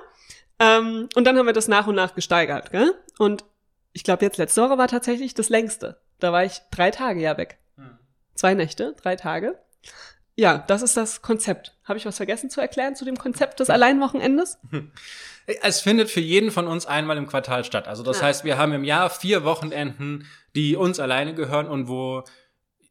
Ähm, 0.59 1.11
und 1.15 1.25
dann 1.27 1.37
haben 1.37 1.45
wir 1.45 1.53
das 1.53 1.69
nach 1.69 1.87
und 1.87 1.95
nach 1.95 2.15
gesteigert. 2.15 2.71
Gell? 2.71 2.95
Und 3.19 3.45
ich 3.93 4.05
glaube, 4.05 4.25
jetzt 4.25 4.39
letzte 4.39 4.63
Woche 4.63 4.79
war 4.79 4.89
tatsächlich 4.89 5.35
das 5.35 5.49
längste. 5.49 6.01
Da 6.19 6.33
war 6.33 6.45
ich 6.45 6.61
drei 6.71 6.91
Tage 6.91 7.21
ja 7.21 7.37
weg. 7.37 7.59
Hm. 7.77 7.99
Zwei 8.35 8.55
Nächte, 8.55 8.95
drei 9.01 9.17
Tage. 9.17 9.59
Ja, 10.35 10.59
das 10.59 10.83
ist 10.83 10.97
das 10.97 11.21
Konzept. 11.21 11.77
Habe 11.85 11.99
ich 11.99 12.07
was 12.07 12.17
vergessen 12.17 12.49
zu 12.49 12.61
erklären 12.61 12.97
zu 12.97 13.05
dem 13.05 13.17
Konzept 13.17 13.61
des 13.61 13.71
Alleinwochenendes? 13.71 14.59
Es 15.61 15.81
findet 15.81 16.09
für 16.09 16.21
jeden 16.21 16.53
von 16.53 16.69
uns 16.69 16.87
einmal 16.87 17.17
im 17.17 17.27
Quartal 17.27 17.65
statt. 17.65 17.89
Also 17.89 18.05
das 18.05 18.21
ja. 18.21 18.27
heißt, 18.27 18.45
wir 18.45 18.59
haben 18.59 18.73
im 18.73 18.85
Jahr 18.85 19.11
vier 19.11 19.43
Wochenenden, 19.43 20.25
die 20.55 20.77
uns 20.77 21.01
alleine 21.01 21.35
gehören 21.35 21.67
und 21.67 21.89
wo 21.89 22.23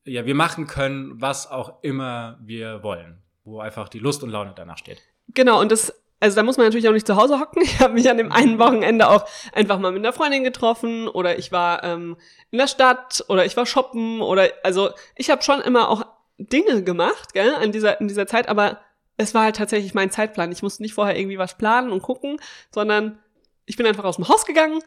ja, 0.03 0.25
wir 0.25 0.36
machen 0.36 0.67
können, 0.67 1.22
was 1.22 1.50
auch 1.50 1.81
immer 1.81 2.38
wir 2.41 2.84
wollen. 2.84 3.22
Wo 3.46 3.62
einfach 3.62 3.88
die 3.88 4.00
Lust 4.00 4.22
und 4.22 4.31
Laune 4.31 4.53
danach 4.53 4.77
steht. 4.77 5.01
Genau, 5.29 5.62
und 5.62 5.72
das 5.72 6.00
also 6.22 6.36
da 6.36 6.44
muss 6.44 6.58
man 6.58 6.68
natürlich 6.68 6.88
auch 6.88 6.94
nicht 6.94 7.08
zu 7.08 7.18
Hause 7.18 7.40
hocken. 7.40 7.62
Ich 7.63 7.80
habe 7.80 7.96
mich 7.96 8.10
an 8.10 8.18
dem 8.18 8.32
einen 8.32 8.60
Wochenende 8.60 9.10
auch 9.10 9.25
einfach 9.54 9.80
mal 9.80 9.92
mit 9.92 10.00
einer 10.00 10.13
Freundin 10.13 10.44
getroffen 10.44 11.08
oder 11.08 11.38
ich 11.38 11.51
war 11.51 11.84
ähm, 11.84 12.16
in 12.51 12.60
der 12.60 12.68
Stadt 12.68 13.25
oder 13.28 13.46
ich 13.46 13.58
war 13.58 13.66
shoppen 13.66 14.22
oder 14.22 14.50
also 14.63 14.92
ich 15.16 15.30
habe 15.30 15.42
schon 15.42 15.62
immer 15.62 15.90
auch 15.90 16.06
Dinge 16.38 16.84
gemacht, 16.84 17.34
gell, 17.34 17.54
in 17.63 17.72
dieser 17.72 18.00
in 18.00 18.08
dieser 18.08 18.28
Zeit, 18.28 18.48
aber 18.48 18.80
es 19.18 19.34
war 19.34 19.44
halt 19.44 19.56
tatsächlich 19.56 19.94
mein 19.94 20.12
Zeitplan. 20.12 20.51
Ich 20.51 20.63
musste 20.63 20.84
nicht 20.84 20.94
vorher 20.94 21.18
irgendwie 21.18 21.38
was 21.38 21.58
planen 21.58 21.92
und 21.92 22.01
gucken, 22.01 22.40
sondern 22.72 23.20
ich 23.66 23.75
bin 23.75 23.86
einfach 23.86 24.04
aus 24.04 24.16
dem 24.16 24.28
Haus 24.28 24.46
gegangen 24.46 24.82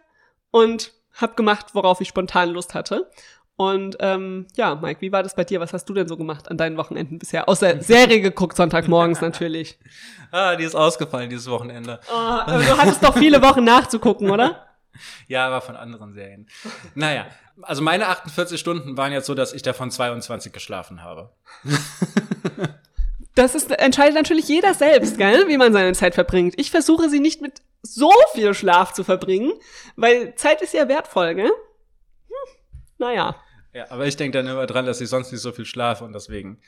und 0.50 0.92
habe 1.14 1.34
gemacht, 1.34 1.74
worauf 1.74 2.00
ich 2.00 2.08
spontan 2.08 2.50
Lust 2.50 2.74
hatte. 2.74 3.10
Und 3.56 3.96
ähm, 4.00 4.46
ja, 4.56 4.74
Mike, 4.74 5.00
wie 5.00 5.12
war 5.12 5.22
das 5.22 5.36
bei 5.36 5.44
dir? 5.44 5.60
Was 5.60 5.72
hast 5.72 5.84
du 5.88 5.94
denn 5.94 6.08
so 6.08 6.16
gemacht 6.16 6.50
an 6.50 6.56
deinen 6.56 6.76
Wochenenden 6.76 7.18
bisher? 7.18 7.48
Außer 7.48 7.80
Serie 7.82 8.20
geguckt, 8.20 8.56
Sonntagmorgens 8.56 9.20
natürlich. 9.22 9.78
ah, 10.32 10.56
die 10.56 10.64
ist 10.64 10.74
ausgefallen 10.74 11.30
dieses 11.30 11.48
Wochenende. 11.48 12.00
Oh, 12.12 12.40
du 12.46 12.76
hattest 12.78 13.02
doch 13.04 13.16
viele 13.16 13.40
Wochen 13.42 13.64
nachzugucken, 13.64 14.30
oder? 14.30 14.66
Ja, 15.26 15.48
aber 15.48 15.60
von 15.60 15.74
anderen 15.74 16.12
Serien. 16.12 16.46
Naja, 16.94 17.26
also 17.62 17.82
meine 17.82 18.06
48 18.06 18.60
Stunden 18.60 18.96
waren 18.96 19.10
jetzt 19.10 19.26
so, 19.26 19.34
dass 19.34 19.52
ich 19.52 19.62
davon 19.62 19.90
22 19.90 20.52
geschlafen 20.52 21.02
habe. 21.02 21.30
Das 23.34 23.56
ist, 23.56 23.72
entscheidet 23.72 24.14
natürlich 24.14 24.46
jeder 24.46 24.74
selbst, 24.74 25.18
gell, 25.18 25.48
wie 25.48 25.56
man 25.56 25.72
seine 25.72 25.92
Zeit 25.92 26.14
verbringt. 26.14 26.54
Ich 26.56 26.70
versuche 26.70 27.08
sie 27.08 27.18
nicht 27.18 27.42
mit 27.42 27.62
so 27.82 28.12
viel 28.32 28.54
Schlaf 28.54 28.92
zu 28.92 29.02
verbringen, 29.02 29.52
weil 29.96 30.36
Zeit 30.36 30.62
ist 30.62 30.72
ja 30.72 30.86
wertvoll, 30.86 31.34
gell? 31.34 31.50
Naja. 32.98 33.36
Ja, 33.72 33.90
aber 33.90 34.06
ich 34.06 34.16
denke 34.16 34.38
dann 34.38 34.46
immer 34.46 34.66
dran, 34.66 34.86
dass 34.86 35.00
ich 35.00 35.08
sonst 35.08 35.32
nicht 35.32 35.40
so 35.40 35.52
viel 35.52 35.66
schlafe 35.66 36.04
und 36.04 36.12
deswegen 36.12 36.60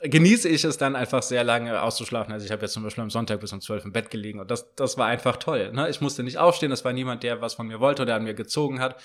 genieße 0.00 0.48
ich 0.48 0.64
es 0.64 0.78
dann 0.78 0.94
einfach 0.94 1.22
sehr 1.22 1.42
lange 1.42 1.82
auszuschlafen. 1.82 2.32
Also 2.32 2.46
ich 2.46 2.52
habe 2.52 2.62
jetzt 2.62 2.72
zum 2.72 2.84
Beispiel 2.84 3.02
am 3.02 3.10
Sonntag 3.10 3.40
bis 3.40 3.52
um 3.52 3.60
zwölf 3.60 3.84
im 3.84 3.92
Bett 3.92 4.10
gelegen 4.10 4.38
und 4.38 4.50
das, 4.50 4.74
das 4.76 4.96
war 4.96 5.06
einfach 5.06 5.36
toll. 5.36 5.72
Ne? 5.72 5.88
Ich 5.88 6.00
musste 6.00 6.22
nicht 6.22 6.38
aufstehen, 6.38 6.70
das 6.70 6.84
war 6.84 6.92
niemand, 6.92 7.22
der 7.22 7.40
was 7.40 7.54
von 7.54 7.66
mir 7.66 7.80
wollte 7.80 8.02
oder 8.02 8.14
an 8.14 8.22
mir 8.22 8.34
gezogen 8.34 8.80
hat 8.80 9.00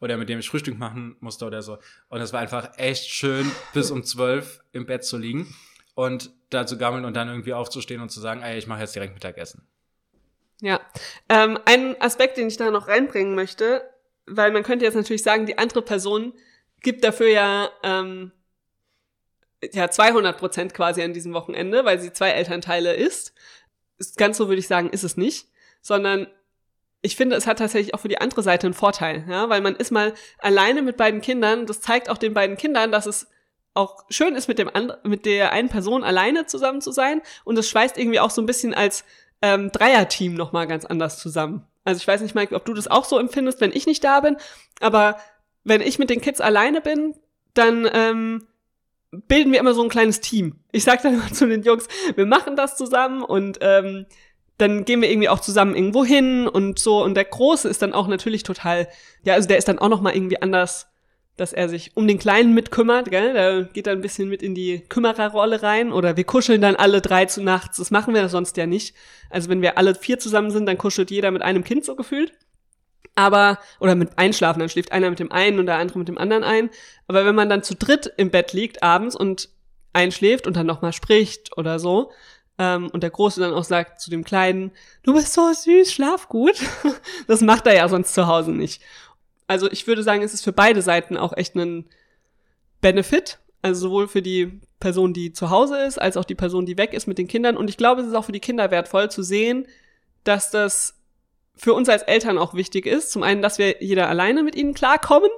oder 0.00 0.16
mit 0.16 0.28
dem 0.28 0.38
ich 0.38 0.48
Frühstück 0.48 0.78
machen 0.78 1.16
musste 1.20 1.46
oder 1.46 1.62
so. 1.62 1.78
Und 2.08 2.20
es 2.20 2.32
war 2.32 2.40
einfach 2.40 2.70
echt 2.76 3.10
schön, 3.10 3.50
bis 3.72 3.90
um 3.90 4.04
zwölf 4.04 4.60
im 4.72 4.86
Bett 4.86 5.04
zu 5.04 5.16
liegen 5.16 5.52
und 5.94 6.30
da 6.50 6.66
zu 6.66 6.78
gammeln 6.78 7.04
und 7.04 7.14
dann 7.14 7.28
irgendwie 7.28 7.54
aufzustehen 7.54 8.00
und 8.00 8.10
zu 8.10 8.20
sagen, 8.20 8.42
ey, 8.42 8.58
ich 8.58 8.66
mache 8.66 8.80
jetzt 8.80 8.94
direkt 8.94 9.14
Mittagessen. 9.14 9.66
Ja, 10.60 10.80
ähm, 11.28 11.58
ein 11.66 12.00
Aspekt, 12.00 12.36
den 12.36 12.48
ich 12.48 12.56
da 12.56 12.70
noch 12.70 12.88
reinbringen 12.88 13.34
möchte, 13.34 13.82
weil 14.26 14.52
man 14.52 14.62
könnte 14.62 14.84
jetzt 14.84 14.94
natürlich 14.94 15.22
sagen, 15.22 15.46
die 15.46 15.58
andere 15.58 15.82
Person 15.82 16.32
gibt 16.82 17.04
dafür 17.04 17.28
ja 17.28 17.70
ähm, 17.82 18.32
ja 19.72 19.90
200 19.90 20.36
Prozent 20.38 20.74
quasi 20.74 21.02
an 21.02 21.12
diesem 21.12 21.32
Wochenende, 21.32 21.84
weil 21.84 21.98
sie 21.98 22.12
zwei 22.12 22.30
Elternteile 22.30 22.94
ist. 22.94 23.32
Ganz 24.16 24.36
so 24.36 24.48
würde 24.48 24.60
ich 24.60 24.68
sagen, 24.68 24.90
ist 24.90 25.04
es 25.04 25.16
nicht, 25.16 25.48
sondern 25.80 26.26
ich 27.02 27.16
finde, 27.16 27.36
es 27.36 27.46
hat 27.46 27.58
tatsächlich 27.58 27.94
auch 27.94 28.00
für 28.00 28.08
die 28.08 28.20
andere 28.20 28.42
Seite 28.42 28.66
einen 28.66 28.74
Vorteil, 28.74 29.24
ja, 29.28 29.48
weil 29.48 29.60
man 29.60 29.76
ist 29.76 29.90
mal 29.90 30.12
alleine 30.38 30.82
mit 30.82 30.96
beiden 30.96 31.20
Kindern. 31.20 31.66
Das 31.66 31.80
zeigt 31.80 32.10
auch 32.10 32.18
den 32.18 32.34
beiden 32.34 32.56
Kindern, 32.56 32.90
dass 32.90 33.06
es 33.06 33.28
auch 33.74 34.04
schön 34.10 34.34
ist, 34.34 34.48
mit 34.48 34.58
dem 34.58 34.70
and 34.74 34.98
mit 35.04 35.26
der 35.26 35.52
einen 35.52 35.68
Person 35.68 36.02
alleine 36.02 36.46
zusammen 36.46 36.80
zu 36.80 36.92
sein 36.92 37.22
und 37.44 37.58
es 37.58 37.68
schweißt 37.68 37.98
irgendwie 37.98 38.20
auch 38.20 38.30
so 38.30 38.42
ein 38.42 38.46
bisschen 38.46 38.74
als 38.74 39.04
ähm, 39.42 39.70
Dreierteam 39.70 40.34
noch 40.34 40.52
mal 40.52 40.66
ganz 40.66 40.84
anders 40.84 41.18
zusammen. 41.18 41.66
Also 41.86 42.00
ich 42.00 42.08
weiß 42.08 42.20
nicht, 42.20 42.34
Mike, 42.34 42.54
ob 42.54 42.64
du 42.64 42.74
das 42.74 42.88
auch 42.88 43.04
so 43.04 43.18
empfindest, 43.18 43.60
wenn 43.60 43.72
ich 43.72 43.86
nicht 43.86 44.02
da 44.02 44.20
bin, 44.20 44.36
aber 44.80 45.16
wenn 45.64 45.80
ich 45.80 45.98
mit 45.98 46.10
den 46.10 46.20
Kids 46.20 46.40
alleine 46.40 46.80
bin, 46.80 47.14
dann 47.54 47.88
ähm, 47.92 48.46
bilden 49.28 49.52
wir 49.52 49.60
immer 49.60 49.72
so 49.72 49.82
ein 49.82 49.88
kleines 49.88 50.20
Team. 50.20 50.56
Ich 50.72 50.84
sag 50.84 51.02
dann 51.02 51.14
immer 51.20 51.32
zu 51.32 51.46
den 51.46 51.62
Jungs, 51.62 51.86
wir 52.16 52.26
machen 52.26 52.56
das 52.56 52.76
zusammen 52.76 53.22
und 53.22 53.58
ähm, 53.60 54.06
dann 54.58 54.84
gehen 54.84 55.00
wir 55.00 55.10
irgendwie 55.10 55.28
auch 55.28 55.40
zusammen 55.40 55.76
irgendwo 55.76 56.04
hin 56.04 56.48
und 56.48 56.78
so. 56.78 57.04
Und 57.04 57.14
der 57.14 57.24
Große 57.24 57.68
ist 57.68 57.82
dann 57.82 57.92
auch 57.92 58.08
natürlich 58.08 58.42
total, 58.42 58.88
ja, 59.22 59.34
also 59.34 59.46
der 59.46 59.58
ist 59.58 59.68
dann 59.68 59.78
auch 59.78 59.88
noch 59.88 60.00
mal 60.00 60.14
irgendwie 60.14 60.42
anders, 60.42 60.88
dass 61.36 61.52
er 61.52 61.68
sich 61.68 61.92
um 61.94 62.08
den 62.08 62.18
Kleinen 62.18 62.54
mitkümmert, 62.54 63.10
gell? 63.10 63.34
Der 63.34 63.64
geht 63.64 63.86
dann 63.86 63.98
ein 63.98 64.02
bisschen 64.02 64.28
mit 64.28 64.42
in 64.42 64.54
die 64.54 64.80
Kümmererrolle 64.88 65.62
rein 65.62 65.92
oder 65.92 66.16
wir 66.16 66.24
kuscheln 66.24 66.60
dann 66.60 66.76
alle 66.76 67.00
drei 67.00 67.26
zu 67.26 67.42
nachts. 67.42 67.76
Das 67.76 67.90
machen 67.90 68.14
wir 68.14 68.28
sonst 68.28 68.56
ja 68.56 68.66
nicht. 68.66 68.94
Also 69.28 69.50
wenn 69.50 69.62
wir 69.62 69.76
alle 69.76 69.94
vier 69.94 70.18
zusammen 70.18 70.50
sind, 70.50 70.66
dann 70.66 70.78
kuschelt 70.78 71.10
jeder 71.10 71.30
mit 71.30 71.42
einem 71.42 71.62
Kind 71.62 71.84
so 71.84 71.94
gefühlt. 71.94 72.32
Aber, 73.14 73.58
oder 73.80 73.94
mit 73.94 74.18
Einschlafen, 74.18 74.60
dann 74.60 74.68
schläft 74.68 74.92
einer 74.92 75.10
mit 75.10 75.18
dem 75.18 75.32
einen 75.32 75.58
und 75.58 75.66
der 75.66 75.76
andere 75.76 75.98
mit 75.98 76.08
dem 76.08 76.18
anderen 76.18 76.44
ein. 76.44 76.70
Aber 77.06 77.24
wenn 77.24 77.34
man 77.34 77.48
dann 77.48 77.62
zu 77.62 77.74
dritt 77.74 78.12
im 78.16 78.30
Bett 78.30 78.52
liegt 78.52 78.82
abends 78.82 79.16
und 79.16 79.48
einschläft 79.92 80.46
und 80.46 80.56
dann 80.56 80.66
nochmal 80.66 80.92
spricht 80.92 81.56
oder 81.56 81.78
so, 81.78 82.10
ähm, 82.58 82.88
und 82.92 83.02
der 83.02 83.10
Große 83.10 83.40
dann 83.40 83.52
auch 83.52 83.64
sagt 83.64 84.00
zu 84.00 84.10
dem 84.10 84.24
Kleinen, 84.24 84.72
du 85.02 85.12
bist 85.12 85.32
so 85.32 85.52
süß, 85.52 85.92
schlaf 85.92 86.28
gut. 86.28 86.54
das 87.26 87.42
macht 87.42 87.66
er 87.66 87.74
ja 87.74 87.88
sonst 87.88 88.14
zu 88.14 88.26
Hause 88.26 88.52
nicht. 88.52 88.82
Also 89.46 89.70
ich 89.70 89.86
würde 89.86 90.02
sagen, 90.02 90.22
es 90.22 90.34
ist 90.34 90.44
für 90.44 90.52
beide 90.52 90.82
Seiten 90.82 91.16
auch 91.16 91.36
echt 91.36 91.54
ein 91.54 91.86
Benefit. 92.80 93.38
Also 93.62 93.88
sowohl 93.88 94.08
für 94.08 94.22
die 94.22 94.60
Person, 94.80 95.12
die 95.12 95.32
zu 95.32 95.50
Hause 95.50 95.78
ist, 95.82 96.00
als 96.00 96.16
auch 96.16 96.24
die 96.24 96.34
Person, 96.34 96.66
die 96.66 96.78
weg 96.78 96.92
ist 96.92 97.06
mit 97.06 97.18
den 97.18 97.28
Kindern. 97.28 97.56
Und 97.56 97.70
ich 97.70 97.76
glaube, 97.76 98.00
es 98.00 98.08
ist 98.08 98.14
auch 98.14 98.24
für 98.24 98.32
die 98.32 98.40
Kinder 98.40 98.70
wertvoll 98.70 99.10
zu 99.10 99.22
sehen, 99.22 99.66
dass 100.24 100.50
das 100.50 100.94
für 101.56 101.72
uns 101.72 101.88
als 101.88 102.02
Eltern 102.02 102.38
auch 102.38 102.54
wichtig 102.54 102.86
ist. 102.86 103.10
Zum 103.10 103.22
einen, 103.22 103.42
dass 103.42 103.58
wir 103.58 103.82
jeder 103.82 104.08
alleine 104.08 104.42
mit 104.42 104.54
ihnen 104.54 104.74
klarkommen, 104.74 105.30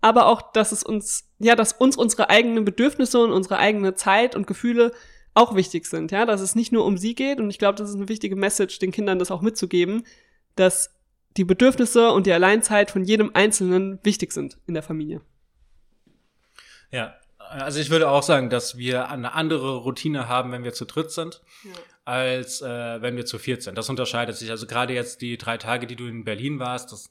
aber 0.00 0.26
auch, 0.26 0.52
dass 0.52 0.72
es 0.72 0.82
uns, 0.82 1.24
ja, 1.38 1.56
dass 1.56 1.72
uns 1.72 1.96
unsere 1.96 2.28
eigenen 2.28 2.64
Bedürfnisse 2.64 3.18
und 3.20 3.32
unsere 3.32 3.58
eigene 3.58 3.94
Zeit 3.94 4.36
und 4.36 4.46
Gefühle 4.46 4.92
auch 5.34 5.54
wichtig 5.54 5.86
sind, 5.86 6.12
ja, 6.12 6.26
dass 6.26 6.42
es 6.42 6.54
nicht 6.54 6.72
nur 6.72 6.84
um 6.84 6.98
sie 6.98 7.14
geht 7.14 7.40
und 7.40 7.48
ich 7.48 7.58
glaube, 7.58 7.76
das 7.78 7.88
ist 7.88 7.96
eine 7.96 8.10
wichtige 8.10 8.36
Message, 8.36 8.78
den 8.78 8.92
Kindern 8.92 9.18
das 9.18 9.30
auch 9.30 9.40
mitzugeben, 9.40 10.04
dass 10.56 10.90
die 11.36 11.44
Bedürfnisse 11.44 12.10
und 12.12 12.26
die 12.26 12.32
Alleinzeit 12.32 12.90
von 12.90 13.04
jedem 13.04 13.30
Einzelnen 13.34 13.98
wichtig 14.02 14.32
sind 14.32 14.58
in 14.66 14.74
der 14.74 14.82
Familie. 14.82 15.20
Ja, 16.90 17.14
also 17.38 17.80
ich 17.80 17.90
würde 17.90 18.08
auch 18.08 18.22
sagen, 18.22 18.50
dass 18.50 18.76
wir 18.76 19.08
eine 19.08 19.34
andere 19.34 19.76
Routine 19.76 20.28
haben, 20.28 20.52
wenn 20.52 20.64
wir 20.64 20.72
zu 20.72 20.84
dritt 20.84 21.10
sind, 21.10 21.42
ja. 21.64 21.70
als 22.04 22.62
äh, 22.62 23.02
wenn 23.02 23.16
wir 23.16 23.26
zu 23.26 23.38
viert 23.38 23.62
sind. 23.62 23.76
Das 23.76 23.88
unterscheidet 23.88 24.36
sich. 24.36 24.50
Also 24.50 24.66
gerade 24.66 24.94
jetzt 24.94 25.20
die 25.20 25.36
drei 25.38 25.58
Tage, 25.58 25.86
die 25.86 25.96
du 25.96 26.06
in 26.06 26.24
Berlin 26.24 26.58
warst, 26.58 26.92
das 26.92 27.10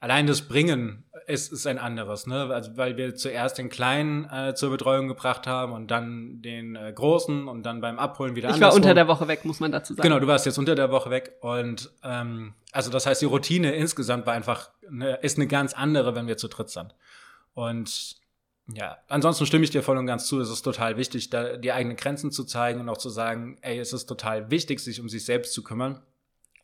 allein 0.00 0.26
das 0.26 0.42
Bringen 0.42 1.04
ist, 1.26 1.52
ist 1.52 1.66
ein 1.66 1.78
anderes, 1.78 2.26
ne? 2.26 2.52
Also 2.52 2.76
weil 2.76 2.96
wir 2.96 3.14
zuerst 3.14 3.58
den 3.58 3.68
Kleinen 3.68 4.28
äh, 4.28 4.54
zur 4.54 4.70
Betreuung 4.70 5.06
gebracht 5.06 5.46
haben 5.46 5.72
und 5.72 5.90
dann 5.90 6.42
den 6.42 6.74
äh, 6.74 6.92
Großen 6.92 7.46
und 7.46 7.62
dann 7.62 7.80
beim 7.80 7.98
Abholen 7.98 8.34
wieder 8.34 8.50
Ich 8.50 8.60
war 8.60 8.74
unter 8.74 8.94
der 8.94 9.06
Woche 9.06 9.28
weg, 9.28 9.44
muss 9.44 9.60
man 9.60 9.70
dazu 9.70 9.94
sagen. 9.94 10.02
Genau, 10.02 10.18
du 10.18 10.26
warst 10.26 10.44
jetzt 10.44 10.58
unter 10.58 10.74
der 10.74 10.90
Woche 10.90 11.10
weg 11.10 11.36
und 11.40 11.90
ähm, 12.02 12.54
also 12.72 12.90
das 12.90 13.06
heißt, 13.06 13.20
die 13.22 13.26
Routine 13.26 13.74
insgesamt 13.74 14.26
war 14.26 14.34
einfach 14.34 14.70
ne, 14.88 15.18
ist 15.22 15.38
eine 15.38 15.46
ganz 15.46 15.74
andere, 15.74 16.14
wenn 16.14 16.26
wir 16.26 16.36
zu 16.36 16.48
dritt 16.48 16.70
sind. 16.70 16.94
Und 17.54 18.16
ja, 18.74 18.98
ansonsten 19.08 19.46
stimme 19.46 19.64
ich 19.64 19.70
dir 19.70 19.82
voll 19.82 19.98
und 19.98 20.06
ganz 20.06 20.26
zu. 20.26 20.40
Es 20.40 20.50
ist 20.50 20.62
total 20.62 20.96
wichtig, 20.96 21.30
da 21.30 21.56
die 21.56 21.72
eigenen 21.72 21.96
Grenzen 21.96 22.32
zu 22.32 22.44
zeigen 22.44 22.80
und 22.80 22.88
auch 22.88 22.98
zu 22.98 23.10
sagen, 23.10 23.58
ey, 23.60 23.78
es 23.78 23.92
ist 23.92 24.06
total 24.06 24.50
wichtig, 24.50 24.80
sich 24.80 25.00
um 25.00 25.08
sich 25.08 25.24
selbst 25.24 25.52
zu 25.52 25.62
kümmern. 25.62 26.02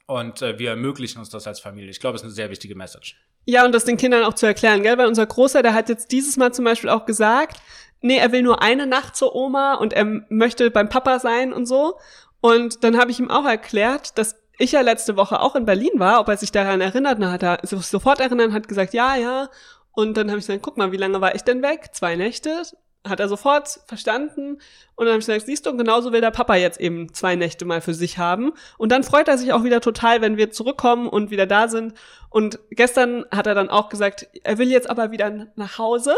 Und 0.07 0.41
äh, 0.41 0.59
wir 0.59 0.71
ermöglichen 0.71 1.19
uns 1.19 1.29
das 1.29 1.47
als 1.47 1.61
Familie. 1.61 1.91
Ich 1.91 2.01
glaube, 2.01 2.17
es 2.17 2.23
ist 2.23 2.27
eine 2.27 2.33
sehr 2.33 2.51
wichtige 2.51 2.75
Message. 2.75 3.21
Ja, 3.45 3.65
und 3.65 3.73
das 3.73 3.85
den 3.85 3.99
Kindern 3.99 4.25
auch 4.25 4.35
zu 4.35 4.47
erklären, 4.47 4.83
gell? 4.83 4.97
Weil 4.97 5.07
unser 5.07 5.27
Großer, 5.27 5.63
der 5.63 5.75
hat 5.75 5.91
jetzt 5.91 6.13
dieses 6.13 6.39
Mal 6.39 6.55
zum 6.55 6.65
Beispiel 6.65 6.89
auch 6.89 7.05
gesagt, 7.05 7.61
nee, 8.01 8.17
er 8.17 8.33
will 8.33 8.43
nur 8.43 8.63
eine 8.63 8.87
Nacht 8.87 9.17
zur 9.17 9.35
Oma 9.35 9.75
und 9.75 9.93
er 9.93 10.05
möchte 10.31 10.71
beim 10.71 10.89
Papa 10.89 11.19
sein 11.19 11.53
und 11.53 11.67
so. 11.67 11.99
Und 12.41 12.85
dann 12.85 12.97
habe 12.97 13.11
ich 13.11 13.19
ihm 13.19 13.31
auch 13.31 13.45
erklärt, 13.45 14.17
dass 14.17 14.37
ich 14.59 14.73
ja 14.73 14.81
letzte 14.81 15.17
Woche 15.17 15.41
auch 15.41 15.57
in 15.57 15.65
Berlin 15.65 15.93
war, 15.95 16.21
ob 16.21 16.29
er 16.29 16.37
sich 16.37 16.53
daran 16.53 16.81
erinnert. 16.81 17.23
Dann 17.23 17.33
hat 17.33 17.43
er 17.43 17.61
sich 17.63 17.81
sofort 17.87 18.21
erinnert, 18.21 18.53
hat 18.53 18.69
gesagt, 18.69 18.93
ja, 18.93 19.17
ja. 19.17 19.49
Und 19.93 20.17
dann 20.17 20.29
habe 20.29 20.39
ich 20.39 20.47
gesagt, 20.47 20.63
guck 20.63 20.77
mal, 20.77 20.93
wie 20.93 20.97
lange 20.97 21.21
war 21.21 21.35
ich 21.35 21.43
denn 21.43 21.63
weg? 21.63 21.91
Zwei 21.93 22.17
Nächte 22.17 22.63
hat 23.07 23.21
er 23.21 23.29
sofort 23.29 23.81
verstanden. 23.87 24.61
Und 24.97 25.07
dann 25.07 25.09
habe 25.09 25.21
ich 25.21 25.27
gesagt, 25.27 25.47
siehst 25.47 25.67
du, 25.67 25.77
genauso 25.77 26.13
will 26.13 26.21
der 26.21 26.31
Papa 26.31 26.57
jetzt 26.57 26.81
eben 26.81 27.13
zwei 27.15 27.37
Nächte 27.37 27.65
mal 27.65 27.81
für 27.81 27.95
sich 27.95 28.19
haben. 28.19 28.53
Und 28.77 28.93
dann 28.93 29.05
freut 29.05 29.29
er 29.29 29.39
sich 29.39 29.53
auch 29.53 29.65
wieder 29.65 29.81
total, 29.81 30.21
wenn 30.21 30.37
wir 30.37 30.51
zurückkommen 30.51 31.09
und 31.09 31.31
wieder 31.31 31.47
da 31.47 31.69
sind. 31.69 31.95
Und 32.31 32.59
gestern 32.71 33.25
hat 33.31 33.47
er 33.47 33.55
dann 33.55 33.71
auch 33.71 33.89
gesagt, 33.89 34.29
er 34.43 34.59
will 34.59 34.71
jetzt 34.71 34.91
aber 34.91 35.11
wieder 35.11 35.47
nach 35.55 35.79
Hause. 35.79 36.15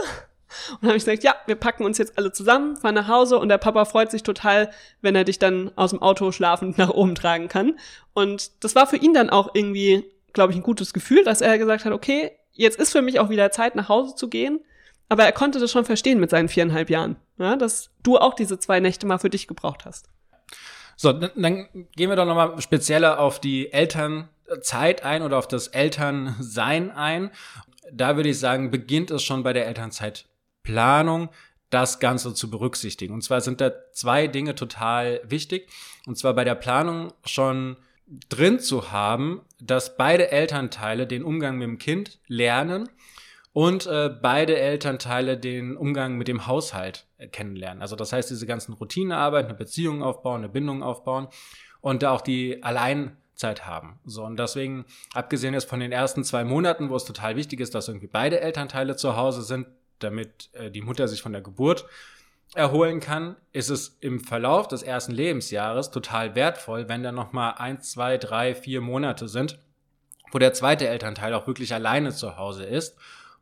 Und 0.70 0.82
dann 0.82 0.90
habe 0.90 0.98
ich 0.98 1.04
gesagt, 1.04 1.24
ja, 1.24 1.34
wir 1.46 1.56
packen 1.56 1.84
uns 1.84 1.98
jetzt 1.98 2.18
alle 2.18 2.32
zusammen, 2.32 2.76
fahren 2.76 2.94
nach 2.94 3.08
Hause 3.08 3.38
und 3.38 3.48
der 3.48 3.58
Papa 3.58 3.84
freut 3.84 4.10
sich 4.10 4.22
total, 4.22 4.70
wenn 5.00 5.14
er 5.14 5.24
dich 5.24 5.38
dann 5.38 5.70
aus 5.76 5.90
dem 5.90 6.02
Auto 6.02 6.32
schlafend 6.32 6.78
nach 6.78 6.90
oben 6.90 7.14
tragen 7.14 7.48
kann. 7.48 7.78
Und 8.12 8.64
das 8.64 8.74
war 8.74 8.86
für 8.86 8.96
ihn 8.96 9.14
dann 9.14 9.30
auch 9.30 9.54
irgendwie, 9.54 10.04
glaube 10.32 10.52
ich, 10.52 10.58
ein 10.58 10.62
gutes 10.62 10.92
Gefühl, 10.92 11.24
dass 11.24 11.40
er 11.40 11.58
gesagt 11.58 11.84
hat, 11.84 11.92
okay, 11.92 12.32
jetzt 12.52 12.78
ist 12.78 12.92
für 12.92 13.02
mich 13.02 13.20
auch 13.20 13.30
wieder 13.30 13.50
Zeit, 13.50 13.74
nach 13.74 13.88
Hause 13.88 14.14
zu 14.14 14.28
gehen. 14.28 14.60
Aber 15.08 15.24
er 15.24 15.32
konnte 15.32 15.58
das 15.58 15.72
schon 15.72 15.84
verstehen 15.84 16.20
mit 16.20 16.30
seinen 16.30 16.48
viereinhalb 16.48 16.88
Jahren, 16.88 17.16
ja, 17.36 17.56
dass 17.56 17.90
du 18.04 18.16
auch 18.16 18.34
diese 18.34 18.58
zwei 18.60 18.78
Nächte 18.78 19.06
mal 19.06 19.18
für 19.18 19.30
dich 19.30 19.48
gebraucht 19.48 19.84
hast. 19.84 20.08
So, 20.96 21.12
dann 21.12 21.66
gehen 21.96 22.10
wir 22.10 22.16
doch 22.16 22.26
nochmal 22.26 22.60
spezieller 22.60 23.18
auf 23.18 23.40
die 23.40 23.72
Elternzeit 23.72 25.02
ein 25.02 25.22
oder 25.22 25.38
auf 25.38 25.48
das 25.48 25.68
Elternsein 25.68 26.90
ein. 26.90 27.30
Da 27.90 28.16
würde 28.16 28.28
ich 28.28 28.38
sagen, 28.38 28.70
beginnt 28.70 29.10
es 29.10 29.22
schon 29.22 29.42
bei 29.42 29.52
der 29.52 29.66
Elternzeitplanung, 30.64 31.30
das 31.70 32.00
Ganze 32.00 32.34
zu 32.34 32.50
berücksichtigen. 32.50 33.14
Und 33.14 33.22
zwar 33.22 33.40
sind 33.40 33.60
da 33.60 33.72
zwei 33.92 34.26
Dinge 34.26 34.54
total 34.54 35.20
wichtig. 35.24 35.68
Und 36.06 36.18
zwar 36.18 36.34
bei 36.34 36.44
der 36.44 36.56
Planung 36.56 37.12
schon 37.24 37.76
drin 38.28 38.58
zu 38.58 38.90
haben, 38.90 39.42
dass 39.60 39.96
beide 39.96 40.32
Elternteile 40.32 41.06
den 41.06 41.22
Umgang 41.22 41.58
mit 41.58 41.68
dem 41.68 41.78
Kind 41.78 42.18
lernen 42.26 42.88
und 43.52 43.86
äh, 43.86 44.08
beide 44.08 44.58
Elternteile 44.58 45.36
den 45.36 45.76
Umgang 45.76 46.16
mit 46.16 46.26
dem 46.26 46.48
Haushalt 46.48 47.06
äh, 47.18 47.28
kennenlernen. 47.28 47.82
Also 47.82 47.94
das 47.94 48.12
heißt, 48.12 48.30
diese 48.30 48.46
ganzen 48.46 48.72
Routinearbeit, 48.72 49.44
eine 49.44 49.54
Beziehung 49.54 50.02
aufbauen, 50.02 50.40
eine 50.40 50.48
Bindung 50.48 50.82
aufbauen 50.82 51.28
und 51.80 52.02
da 52.02 52.10
auch 52.10 52.20
die 52.20 52.64
Alleinzeit 52.64 53.66
haben. 53.66 54.00
So, 54.04 54.24
und 54.24 54.38
deswegen, 54.38 54.86
abgesehen 55.14 55.54
jetzt 55.54 55.68
von 55.68 55.78
den 55.78 55.92
ersten 55.92 56.24
zwei 56.24 56.42
Monaten, 56.42 56.90
wo 56.90 56.96
es 56.96 57.04
total 57.04 57.36
wichtig 57.36 57.60
ist, 57.60 57.76
dass 57.76 57.86
irgendwie 57.86 58.08
beide 58.08 58.40
Elternteile 58.40 58.96
zu 58.96 59.16
Hause 59.16 59.42
sind, 59.42 59.66
damit 60.02 60.50
äh, 60.52 60.70
die 60.70 60.82
Mutter 60.82 61.08
sich 61.08 61.22
von 61.22 61.32
der 61.32 61.42
Geburt 61.42 61.86
erholen 62.54 63.00
kann, 63.00 63.36
ist 63.52 63.70
es 63.70 63.96
im 64.00 64.20
Verlauf 64.20 64.66
des 64.66 64.82
ersten 64.82 65.12
Lebensjahres 65.12 65.90
total 65.90 66.34
wertvoll, 66.34 66.88
wenn 66.88 67.02
da 67.02 67.12
nochmal 67.12 67.54
eins, 67.56 67.92
zwei, 67.92 68.18
drei, 68.18 68.54
vier 68.54 68.80
Monate 68.80 69.28
sind, 69.28 69.58
wo 70.32 70.38
der 70.38 70.52
zweite 70.52 70.88
Elternteil 70.88 71.34
auch 71.34 71.46
wirklich 71.46 71.72
alleine 71.74 72.10
zu 72.12 72.36
Hause 72.36 72.64
ist, 72.64 72.96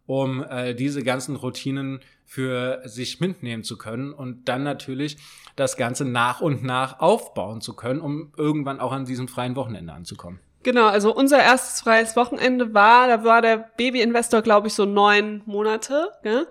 um 0.06 0.42
äh, 0.42 0.74
diese 0.74 1.02
ganzen 1.02 1.36
Routinen 1.36 2.00
für 2.24 2.82
sich 2.84 3.20
mitnehmen 3.20 3.64
zu 3.64 3.78
können 3.78 4.12
und 4.12 4.48
dann 4.48 4.62
natürlich 4.62 5.16
das 5.56 5.76
Ganze 5.76 6.04
nach 6.04 6.40
und 6.40 6.62
nach 6.62 7.00
aufbauen 7.00 7.62
zu 7.62 7.74
können, 7.74 8.00
um 8.00 8.32
irgendwann 8.36 8.80
auch 8.80 8.92
an 8.92 9.06
diesem 9.06 9.28
freien 9.28 9.56
Wochenende 9.56 9.92
anzukommen. 9.92 10.40
Genau, 10.62 10.86
also 10.86 11.14
unser 11.14 11.38
erstes 11.38 11.80
freies 11.80 12.16
Wochenende 12.16 12.74
war, 12.74 13.08
da 13.08 13.24
war 13.24 13.42
der 13.42 13.70
Babyinvestor, 13.76 14.42
glaube 14.42 14.68
ich, 14.68 14.74
so 14.74 14.84
neun 14.84 15.42
Monate, 15.46 16.12
gell? 16.22 16.46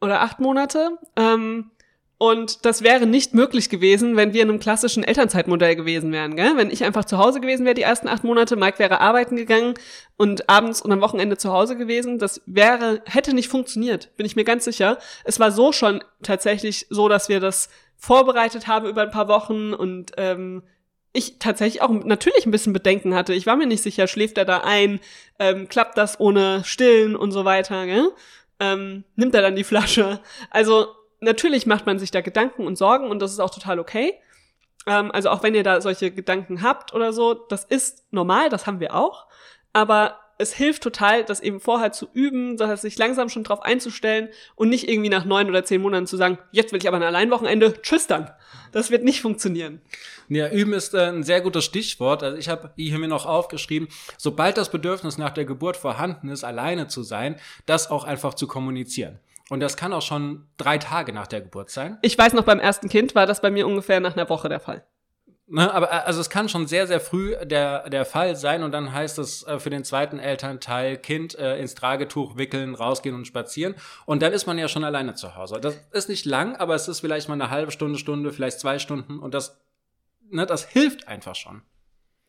oder 0.00 0.20
acht 0.20 0.38
Monate. 0.40 0.98
Ähm, 1.16 1.70
und 2.16 2.64
das 2.64 2.82
wäre 2.82 3.06
nicht 3.06 3.34
möglich 3.34 3.68
gewesen, 3.68 4.16
wenn 4.16 4.32
wir 4.32 4.42
in 4.42 4.48
einem 4.48 4.60
klassischen 4.60 5.02
Elternzeitmodell 5.02 5.74
gewesen 5.74 6.12
wären. 6.12 6.36
Gell? 6.36 6.56
Wenn 6.56 6.70
ich 6.70 6.84
einfach 6.84 7.04
zu 7.04 7.18
Hause 7.18 7.40
gewesen 7.40 7.64
wäre 7.64 7.74
die 7.74 7.82
ersten 7.82 8.08
acht 8.08 8.22
Monate, 8.22 8.56
Mike 8.56 8.78
wäre 8.78 9.00
arbeiten 9.00 9.36
gegangen 9.36 9.74
und 10.16 10.48
abends 10.48 10.80
und 10.80 10.92
am 10.92 11.00
Wochenende 11.00 11.36
zu 11.36 11.52
Hause 11.52 11.76
gewesen, 11.76 12.18
das 12.18 12.40
wäre, 12.46 13.02
hätte 13.04 13.34
nicht 13.34 13.48
funktioniert, 13.48 14.16
bin 14.16 14.26
ich 14.26 14.36
mir 14.36 14.44
ganz 14.44 14.64
sicher. 14.64 14.98
Es 15.24 15.40
war 15.40 15.50
so 15.50 15.72
schon 15.72 16.04
tatsächlich 16.22 16.86
so, 16.88 17.08
dass 17.08 17.28
wir 17.28 17.40
das 17.40 17.68
vorbereitet 17.96 18.68
haben 18.68 18.86
über 18.86 19.02
ein 19.02 19.10
paar 19.10 19.28
Wochen 19.28 19.74
und 19.74 20.12
ähm, 20.16 20.62
ich 21.14 21.38
tatsächlich 21.38 21.80
auch 21.80 21.90
natürlich 21.90 22.44
ein 22.44 22.50
bisschen 22.50 22.72
Bedenken 22.72 23.14
hatte. 23.14 23.32
Ich 23.32 23.46
war 23.46 23.56
mir 23.56 23.66
nicht 23.66 23.82
sicher, 23.82 24.06
schläft 24.06 24.36
er 24.36 24.44
da 24.44 24.58
ein, 24.58 25.00
ähm, 25.38 25.68
klappt 25.68 25.96
das 25.96 26.20
ohne 26.20 26.62
Stillen 26.64 27.16
und 27.16 27.30
so 27.30 27.44
weiter, 27.44 27.86
gell? 27.86 28.10
Ähm, 28.60 29.04
nimmt 29.14 29.34
er 29.34 29.42
dann 29.42 29.56
die 29.56 29.64
Flasche? 29.64 30.20
Also 30.50 30.88
natürlich 31.20 31.66
macht 31.66 31.86
man 31.86 31.98
sich 31.98 32.10
da 32.10 32.20
Gedanken 32.20 32.66
und 32.66 32.76
Sorgen 32.76 33.08
und 33.08 33.22
das 33.22 33.32
ist 33.32 33.40
auch 33.40 33.50
total 33.54 33.78
okay. 33.78 34.14
Ähm, 34.86 35.12
also 35.12 35.30
auch 35.30 35.42
wenn 35.44 35.54
ihr 35.54 35.62
da 35.62 35.80
solche 35.80 36.10
Gedanken 36.10 36.62
habt 36.62 36.92
oder 36.92 37.12
so, 37.12 37.34
das 37.34 37.64
ist 37.64 38.04
normal, 38.10 38.48
das 38.48 38.66
haben 38.66 38.80
wir 38.80 38.94
auch. 38.94 39.26
Aber 39.72 40.18
es 40.38 40.52
hilft 40.52 40.82
total, 40.82 41.24
das 41.24 41.40
eben 41.40 41.60
vorher 41.60 41.92
zu 41.92 42.08
üben, 42.12 42.56
das 42.56 42.68
heißt, 42.68 42.82
sich 42.82 42.98
langsam 42.98 43.28
schon 43.28 43.44
drauf 43.44 43.62
einzustellen 43.62 44.30
und 44.56 44.68
nicht 44.68 44.88
irgendwie 44.88 45.10
nach 45.10 45.24
neun 45.24 45.48
oder 45.48 45.64
zehn 45.64 45.80
Monaten 45.80 46.08
zu 46.08 46.16
sagen, 46.16 46.38
jetzt 46.50 46.72
will 46.72 46.80
ich 46.80 46.88
aber 46.88 46.96
ein 46.96 47.04
Alleinwochenende, 47.04 47.80
tschüss 47.82 48.08
dann. 48.08 48.30
Das 48.74 48.90
wird 48.90 49.04
nicht 49.04 49.20
funktionieren. 49.20 49.80
Ja, 50.28 50.50
üben 50.50 50.72
ist 50.72 50.94
äh, 50.94 51.06
ein 51.06 51.22
sehr 51.22 51.40
gutes 51.40 51.64
Stichwort. 51.64 52.24
Also 52.24 52.36
ich 52.36 52.48
habe 52.48 52.72
hier 52.74 52.98
mir 52.98 53.06
noch 53.06 53.24
aufgeschrieben, 53.24 53.86
sobald 54.18 54.56
das 54.56 54.70
Bedürfnis 54.70 55.16
nach 55.16 55.30
der 55.30 55.44
Geburt 55.44 55.76
vorhanden 55.76 56.28
ist, 56.28 56.42
alleine 56.42 56.88
zu 56.88 57.04
sein, 57.04 57.36
das 57.66 57.88
auch 57.88 58.02
einfach 58.02 58.34
zu 58.34 58.48
kommunizieren. 58.48 59.20
Und 59.48 59.60
das 59.60 59.76
kann 59.76 59.92
auch 59.92 60.02
schon 60.02 60.48
drei 60.56 60.78
Tage 60.78 61.12
nach 61.12 61.28
der 61.28 61.40
Geburt 61.40 61.70
sein. 61.70 61.98
Ich 62.02 62.18
weiß 62.18 62.32
noch, 62.32 62.42
beim 62.42 62.58
ersten 62.58 62.88
Kind 62.88 63.14
war 63.14 63.26
das 63.26 63.40
bei 63.40 63.52
mir 63.52 63.64
ungefähr 63.64 64.00
nach 64.00 64.16
einer 64.16 64.28
Woche 64.28 64.48
der 64.48 64.58
Fall. 64.58 64.84
Ne, 65.46 65.72
aber 65.72 65.88
äh, 65.88 66.04
also 66.06 66.20
es 66.20 66.30
kann 66.30 66.48
schon 66.48 66.66
sehr, 66.66 66.86
sehr 66.86 67.00
früh 67.00 67.36
der, 67.44 67.90
der 67.90 68.06
Fall 68.06 68.34
sein 68.34 68.62
und 68.62 68.72
dann 68.72 68.92
heißt 68.92 69.18
es 69.18 69.46
äh, 69.46 69.58
für 69.58 69.68
den 69.68 69.84
zweiten 69.84 70.18
Elternteil 70.18 70.96
Kind 70.96 71.38
äh, 71.38 71.58
ins 71.58 71.74
Tragetuch 71.74 72.38
wickeln, 72.38 72.74
rausgehen 72.74 73.14
und 73.14 73.26
spazieren 73.26 73.74
und 74.06 74.22
dann 74.22 74.32
ist 74.32 74.46
man 74.46 74.56
ja 74.56 74.68
schon 74.68 74.84
alleine 74.84 75.14
zu 75.14 75.36
Hause. 75.36 75.60
Das 75.60 75.76
ist 75.92 76.08
nicht 76.08 76.24
lang, 76.24 76.56
aber 76.56 76.74
es 76.74 76.88
ist 76.88 77.00
vielleicht 77.00 77.28
mal 77.28 77.34
eine 77.34 77.50
halbe 77.50 77.72
Stunde, 77.72 77.98
Stunde, 77.98 78.32
vielleicht 78.32 78.58
zwei 78.58 78.78
Stunden 78.78 79.18
und 79.18 79.34
das, 79.34 79.60
ne, 80.30 80.46
das 80.46 80.64
hilft 80.64 81.08
einfach 81.08 81.34
schon. 81.34 81.60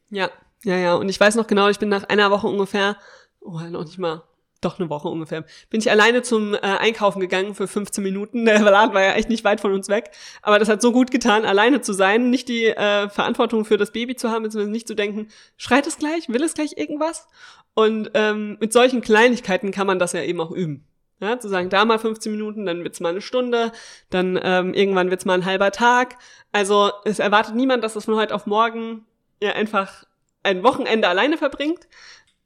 Ja, 0.10 0.30
ja, 0.64 0.76
ja. 0.76 0.96
Und 0.96 1.08
ich 1.08 1.20
weiß 1.20 1.36
noch 1.36 1.48
genau, 1.48 1.70
ich 1.70 1.80
bin 1.80 1.90
nach 1.90 2.04
einer 2.04 2.32
Woche 2.32 2.48
ungefähr, 2.48 2.98
oh, 3.40 3.60
noch 3.62 3.86
nicht 3.86 3.98
mal, 3.98 4.24
doch 4.62 4.80
eine 4.80 4.90
Woche 4.90 5.08
ungefähr, 5.08 5.46
bin 5.70 5.80
ich 5.80 5.92
alleine 5.92 6.22
zum 6.22 6.54
äh, 6.54 6.58
Einkaufen 6.60 7.20
gegangen 7.20 7.56
für 7.56 7.68
15 7.68 8.04
Minuten. 8.04 8.46
Der 8.46 8.60
Laden 8.60 8.94
war 8.94 9.04
ja 9.04 9.14
echt 9.14 9.30
nicht 9.30 9.44
weit 9.44 9.62
von 9.62 9.74
uns 9.74 9.90
weg. 9.90 10.12
Aber 10.42 10.60
das 10.60 10.70
hat 10.70 10.82
so 10.82 10.92
gut 10.92 11.12
getan, 11.12 11.46
alleine 11.46 11.82
zu 11.82 11.94
sein, 11.94 12.30
nicht 12.30 12.50
die 12.50 12.66
äh, 12.66 13.10
Verantwortung 13.10 13.66
für 13.66 13.78
das 13.78 13.92
Baby 13.92 14.16
zu 14.16 14.30
haben, 14.30 14.44
beziehungsweise 14.44 14.72
nicht 14.72 14.88
zu 14.88 14.96
denken, 14.96 15.28
schreit 15.58 15.88
es 15.88 15.98
gleich, 15.98 16.30
will 16.30 16.44
es 16.44 16.54
gleich 16.54 16.78
irgendwas? 16.78 17.28
Und 17.74 18.12
ähm, 18.14 18.58
mit 18.60 18.74
solchen 18.74 19.02
Kleinigkeiten 19.02 19.72
kann 19.72 19.88
man 19.88 20.00
das 20.00 20.14
ja 20.14 20.24
eben 20.24 20.40
auch 20.40 20.52
üben. 20.52 20.88
Ja, 21.22 21.40
zu 21.40 21.48
sagen, 21.48 21.70
da 21.70 21.86
mal 21.86 21.98
15 21.98 22.32
Minuten, 22.32 22.66
dann 22.66 22.84
wird's 22.84 23.00
mal 23.00 23.10
eine 23.10 23.22
Stunde, 23.22 23.72
dann 24.10 24.38
ähm, 24.42 24.74
irgendwann 24.74 25.10
wird's 25.10 25.24
mal 25.24 25.36
ein 25.36 25.46
halber 25.46 25.72
Tag. 25.72 26.18
Also 26.52 26.92
es 27.06 27.20
erwartet 27.20 27.56
niemand, 27.56 27.84
dass 27.84 27.94
das 27.94 28.06
von 28.06 28.16
heute 28.16 28.36
auf 28.36 28.46
morgen 28.46 29.06
ja 29.42 29.54
einfach 29.54 30.04
ein 30.44 30.64
Wochenende 30.64 31.08
alleine 31.08 31.38
verbringt. 31.38 31.88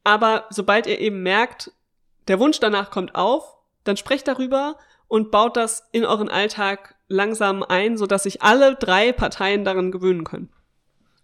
Aber 0.03 0.45
sobald 0.49 0.87
ihr 0.87 0.99
eben 0.99 1.23
merkt, 1.23 1.71
der 2.29 2.39
Wunsch 2.39 2.59
danach 2.59 2.91
kommt 2.91 3.15
auf, 3.15 3.57
dann 3.83 3.97
sprecht 3.97 4.27
darüber 4.27 4.77
und 5.07 5.31
baut 5.31 5.57
das 5.57 5.89
in 5.91 6.05
euren 6.05 6.29
Alltag 6.29 6.95
langsam 7.07 7.63
ein, 7.63 7.97
sodass 7.97 8.23
sich 8.23 8.41
alle 8.41 8.75
drei 8.75 9.11
Parteien 9.11 9.65
daran 9.65 9.91
gewöhnen 9.91 10.23
können. 10.23 10.49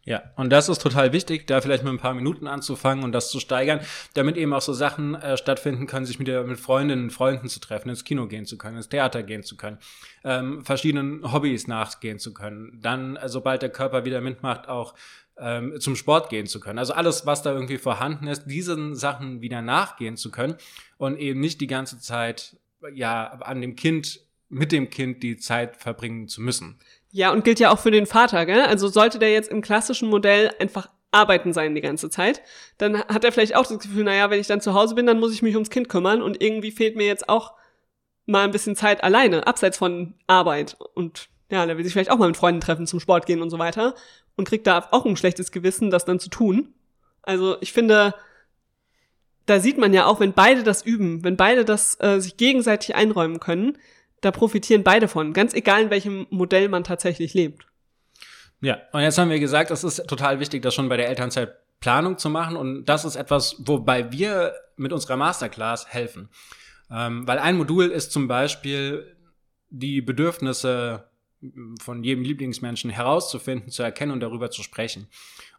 Ja, 0.07 0.21
und 0.35 0.51
das 0.51 0.69
ist 0.69 0.83
total 0.83 1.13
wichtig, 1.13 1.47
da 1.47 1.61
vielleicht 1.61 1.83
mit 1.83 1.91
ein 1.91 1.97
paar 1.97 2.13
Minuten 2.13 2.45
anzufangen 2.45 3.03
und 3.03 3.11
das 3.11 3.31
zu 3.31 3.39
steigern, 3.39 3.79
damit 4.13 4.37
eben 4.37 4.53
auch 4.53 4.61
so 4.61 4.71
Sachen 4.71 5.15
äh, 5.15 5.35
stattfinden 5.35 5.87
können, 5.87 6.05
sich 6.05 6.19
mit, 6.19 6.27
mit 6.27 6.59
Freundinnen 6.59 7.05
und 7.05 7.09
Freunden 7.09 7.49
zu 7.49 7.59
treffen, 7.59 7.89
ins 7.89 8.03
Kino 8.03 8.27
gehen 8.27 8.45
zu 8.45 8.59
können, 8.59 8.77
ins 8.77 8.87
Theater 8.87 9.23
gehen 9.23 9.41
zu 9.41 9.57
können, 9.57 9.79
ähm, 10.23 10.63
verschiedenen 10.63 11.33
Hobbys 11.33 11.65
nachgehen 11.65 12.19
zu 12.19 12.35
können. 12.35 12.79
Dann, 12.83 13.15
äh, 13.15 13.29
sobald 13.29 13.63
der 13.63 13.71
Körper 13.71 14.05
wieder 14.05 14.21
mitmacht, 14.21 14.69
auch 14.69 14.93
ähm, 15.37 15.79
zum 15.79 15.95
Sport 15.95 16.29
gehen 16.29 16.47
zu 16.47 16.59
können. 16.59 16.79
Also 16.79 16.93
alles, 16.93 17.25
was 17.25 17.41
da 17.41 17.53
irgendwie 17.53 17.77
vorhanden 17.77 18.27
ist, 18.27 18.45
diesen 18.45 18.95
Sachen 18.95 19.41
wieder 19.41 19.61
nachgehen 19.61 20.17
zu 20.17 20.31
können 20.31 20.55
und 20.97 21.17
eben 21.17 21.39
nicht 21.39 21.61
die 21.61 21.67
ganze 21.67 21.99
Zeit 21.99 22.57
ja 22.93 23.27
an 23.27 23.61
dem 23.61 23.75
Kind 23.75 24.21
mit 24.49 24.71
dem 24.71 24.89
Kind 24.89 25.23
die 25.23 25.37
Zeit 25.37 25.75
verbringen 25.75 26.27
zu 26.27 26.41
müssen. 26.41 26.79
Ja, 27.11 27.31
und 27.31 27.43
gilt 27.43 27.59
ja 27.59 27.71
auch 27.71 27.79
für 27.79 27.91
den 27.91 28.05
Vater, 28.05 28.45
gell? 28.45 28.61
Also 28.61 28.87
sollte 28.87 29.19
der 29.19 29.31
jetzt 29.31 29.49
im 29.49 29.61
klassischen 29.61 30.09
Modell 30.09 30.51
einfach 30.59 30.89
arbeiten 31.11 31.53
sein 31.53 31.75
die 31.75 31.81
ganze 31.81 32.09
Zeit, 32.09 32.41
dann 32.77 32.97
hat 32.97 33.23
er 33.23 33.31
vielleicht 33.31 33.55
auch 33.55 33.65
das 33.65 33.79
Gefühl, 33.79 34.03
naja, 34.03 34.29
wenn 34.29 34.39
ich 34.39 34.47
dann 34.47 34.59
zu 34.59 34.73
Hause 34.73 34.95
bin, 34.95 35.05
dann 35.05 35.19
muss 35.19 35.33
ich 35.33 35.41
mich 35.41 35.55
ums 35.55 35.69
Kind 35.69 35.87
kümmern 35.87 36.21
und 36.21 36.41
irgendwie 36.43 36.71
fehlt 36.71 36.97
mir 36.97 37.07
jetzt 37.07 37.29
auch 37.29 37.53
mal 38.25 38.43
ein 38.43 38.51
bisschen 38.51 38.75
Zeit 38.75 39.03
alleine, 39.03 39.47
abseits 39.47 39.77
von 39.77 40.15
Arbeit. 40.27 40.77
Und 40.93 41.29
ja, 41.49 41.65
der 41.65 41.77
will 41.77 41.85
sich 41.85 41.93
vielleicht 41.93 42.11
auch 42.11 42.17
mal 42.17 42.27
mit 42.27 42.37
Freunden 42.37 42.59
treffen, 42.59 42.85
zum 42.85 42.99
Sport 42.99 43.25
gehen 43.25 43.41
und 43.41 43.49
so 43.49 43.59
weiter 43.59 43.95
und 44.35 44.47
kriegt 44.47 44.67
da 44.67 44.87
auch 44.91 45.05
ein 45.05 45.17
schlechtes 45.17 45.51
Gewissen, 45.51 45.89
das 45.89 46.05
dann 46.05 46.19
zu 46.19 46.29
tun. 46.29 46.73
Also 47.21 47.57
ich 47.61 47.73
finde, 47.73 48.13
da 49.45 49.59
sieht 49.59 49.77
man 49.77 49.93
ja 49.93 50.05
auch, 50.05 50.19
wenn 50.19 50.33
beide 50.33 50.63
das 50.63 50.81
üben, 50.83 51.23
wenn 51.23 51.37
beide 51.37 51.65
das 51.65 51.99
äh, 52.01 52.19
sich 52.19 52.37
gegenseitig 52.37 52.95
einräumen 52.95 53.39
können, 53.39 53.77
da 54.21 54.31
profitieren 54.31 54.83
beide 54.83 55.07
von, 55.07 55.33
ganz 55.33 55.53
egal 55.53 55.83
in 55.83 55.89
welchem 55.89 56.27
Modell 56.29 56.69
man 56.69 56.83
tatsächlich 56.83 57.33
lebt. 57.33 57.67
Ja, 58.61 58.79
und 58.93 59.01
jetzt 59.01 59.17
haben 59.17 59.29
wir 59.29 59.39
gesagt, 59.39 59.69
es 59.71 59.83
ist 59.83 60.07
total 60.07 60.39
wichtig, 60.39 60.61
das 60.61 60.73
schon 60.73 60.89
bei 60.89 60.97
der 60.97 61.09
Elternzeit 61.09 61.55
Planung 61.79 62.17
zu 62.17 62.29
machen 62.29 62.55
und 62.55 62.85
das 62.85 63.05
ist 63.05 63.15
etwas, 63.15 63.57
wobei 63.59 64.11
wir 64.11 64.53
mit 64.77 64.93
unserer 64.93 65.17
Masterclass 65.17 65.87
helfen. 65.87 66.29
Ähm, 66.89 67.27
weil 67.27 67.37
ein 67.39 67.57
Modul 67.57 67.87
ist 67.87 68.11
zum 68.11 68.27
Beispiel 68.27 69.15
die 69.69 70.01
Bedürfnisse 70.01 71.09
von 71.79 72.03
jedem 72.03 72.23
Lieblingsmenschen 72.23 72.89
herauszufinden, 72.89 73.69
zu 73.69 73.83
erkennen 73.83 74.11
und 74.11 74.19
darüber 74.21 74.51
zu 74.51 74.63
sprechen. 74.63 75.07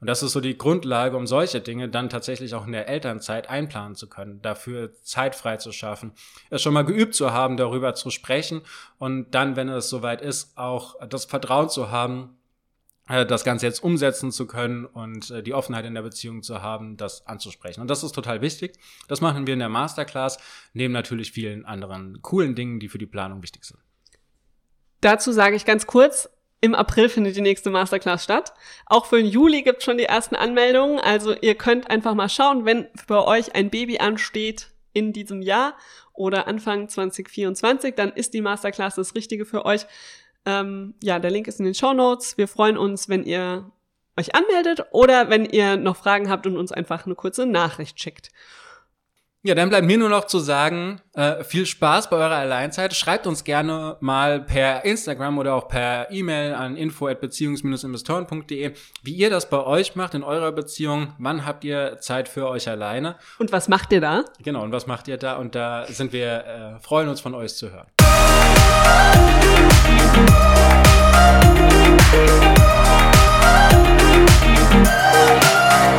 Und 0.00 0.08
das 0.08 0.22
ist 0.22 0.32
so 0.32 0.40
die 0.40 0.58
Grundlage, 0.58 1.16
um 1.16 1.26
solche 1.26 1.60
Dinge 1.60 1.88
dann 1.88 2.08
tatsächlich 2.08 2.54
auch 2.54 2.66
in 2.66 2.72
der 2.72 2.88
Elternzeit 2.88 3.48
einplanen 3.48 3.94
zu 3.94 4.08
können, 4.08 4.42
dafür 4.42 4.92
Zeit 5.02 5.34
frei 5.34 5.56
zu 5.58 5.72
schaffen, 5.72 6.12
es 6.50 6.62
schon 6.62 6.74
mal 6.74 6.84
geübt 6.84 7.14
zu 7.14 7.32
haben, 7.32 7.56
darüber 7.56 7.94
zu 7.94 8.10
sprechen 8.10 8.62
und 8.98 9.30
dann, 9.34 9.56
wenn 9.56 9.68
es 9.68 9.88
soweit 9.88 10.22
ist, 10.22 10.56
auch 10.56 10.96
das 11.08 11.24
Vertrauen 11.24 11.68
zu 11.68 11.90
haben, 11.90 12.36
äh, 13.08 13.24
das 13.24 13.44
Ganze 13.44 13.66
jetzt 13.66 13.82
umsetzen 13.82 14.32
zu 14.32 14.46
können 14.46 14.84
und 14.84 15.30
äh, 15.30 15.42
die 15.42 15.54
Offenheit 15.54 15.84
in 15.84 15.94
der 15.94 16.02
Beziehung 16.02 16.42
zu 16.42 16.62
haben, 16.62 16.96
das 16.96 17.26
anzusprechen. 17.26 17.80
Und 17.80 17.88
das 17.88 18.02
ist 18.02 18.12
total 18.12 18.40
wichtig. 18.40 18.78
Das 19.08 19.20
machen 19.20 19.46
wir 19.46 19.54
in 19.54 19.60
der 19.60 19.68
Masterclass, 19.68 20.38
neben 20.72 20.92
natürlich 20.92 21.32
vielen 21.32 21.64
anderen 21.64 22.20
coolen 22.22 22.54
Dingen, 22.54 22.80
die 22.80 22.88
für 22.88 22.98
die 22.98 23.06
Planung 23.06 23.42
wichtig 23.42 23.64
sind. 23.64 23.80
Dazu 25.06 25.30
sage 25.30 25.54
ich 25.54 25.64
ganz 25.64 25.86
kurz, 25.86 26.28
im 26.60 26.74
April 26.74 27.08
findet 27.08 27.36
die 27.36 27.40
nächste 27.40 27.70
Masterclass 27.70 28.24
statt. 28.24 28.52
Auch 28.86 29.06
für 29.06 29.18
den 29.18 29.26
Juli 29.26 29.62
gibt 29.62 29.78
es 29.78 29.84
schon 29.84 29.98
die 29.98 30.04
ersten 30.06 30.34
Anmeldungen. 30.34 30.98
Also 30.98 31.32
ihr 31.32 31.54
könnt 31.54 31.88
einfach 31.88 32.14
mal 32.14 32.28
schauen, 32.28 32.64
wenn 32.64 32.88
bei 33.06 33.22
euch 33.22 33.54
ein 33.54 33.70
Baby 33.70 33.98
ansteht 33.98 34.70
in 34.94 35.12
diesem 35.12 35.42
Jahr 35.42 35.76
oder 36.12 36.48
Anfang 36.48 36.88
2024, 36.88 37.94
dann 37.94 38.10
ist 38.10 38.34
die 38.34 38.40
Masterclass 38.40 38.96
das 38.96 39.14
Richtige 39.14 39.44
für 39.44 39.64
euch. 39.64 39.86
Ähm, 40.44 40.94
ja, 41.00 41.20
der 41.20 41.30
Link 41.30 41.46
ist 41.46 41.60
in 41.60 41.66
den 41.66 41.74
Show 41.74 41.92
Notes. 41.92 42.36
Wir 42.36 42.48
freuen 42.48 42.76
uns, 42.76 43.08
wenn 43.08 43.22
ihr 43.22 43.70
euch 44.18 44.34
anmeldet 44.34 44.86
oder 44.90 45.30
wenn 45.30 45.44
ihr 45.44 45.76
noch 45.76 45.94
Fragen 45.94 46.28
habt 46.28 46.48
und 46.48 46.56
uns 46.56 46.72
einfach 46.72 47.06
eine 47.06 47.14
kurze 47.14 47.46
Nachricht 47.46 48.00
schickt. 48.00 48.32
Ja, 49.46 49.54
dann 49.54 49.68
bleibt 49.68 49.86
mir 49.86 49.96
nur 49.96 50.08
noch 50.08 50.24
zu 50.24 50.40
sagen, 50.40 51.00
äh, 51.14 51.44
viel 51.44 51.66
Spaß 51.66 52.10
bei 52.10 52.16
eurer 52.16 52.34
Alleinzeit. 52.34 52.96
Schreibt 52.96 53.28
uns 53.28 53.44
gerne 53.44 53.96
mal 54.00 54.40
per 54.40 54.84
Instagram 54.84 55.38
oder 55.38 55.54
auch 55.54 55.68
per 55.68 56.10
E-Mail 56.10 56.52
an 56.54 56.76
info@beziehungs-investoren.de, 56.76 58.72
wie 59.04 59.12
ihr 59.12 59.30
das 59.30 59.48
bei 59.48 59.62
euch 59.62 59.94
macht 59.94 60.14
in 60.14 60.24
eurer 60.24 60.50
Beziehung. 60.50 61.14
Wann 61.18 61.46
habt 61.46 61.62
ihr 61.62 62.00
Zeit 62.00 62.28
für 62.28 62.48
euch 62.48 62.68
alleine? 62.68 63.14
Und 63.38 63.52
was 63.52 63.68
macht 63.68 63.92
ihr 63.92 64.00
da? 64.00 64.24
Genau, 64.42 64.64
und 64.64 64.72
was 64.72 64.88
macht 64.88 65.06
ihr 65.06 65.16
da? 65.16 65.36
Und 65.36 65.54
da 65.54 65.86
sind 65.86 66.12
wir 66.12 66.78
äh, 66.78 66.80
freuen 66.80 67.08
uns 67.08 67.20
von 67.20 67.32
euch 67.36 67.54
zu 67.54 67.70
hören. 67.70 67.86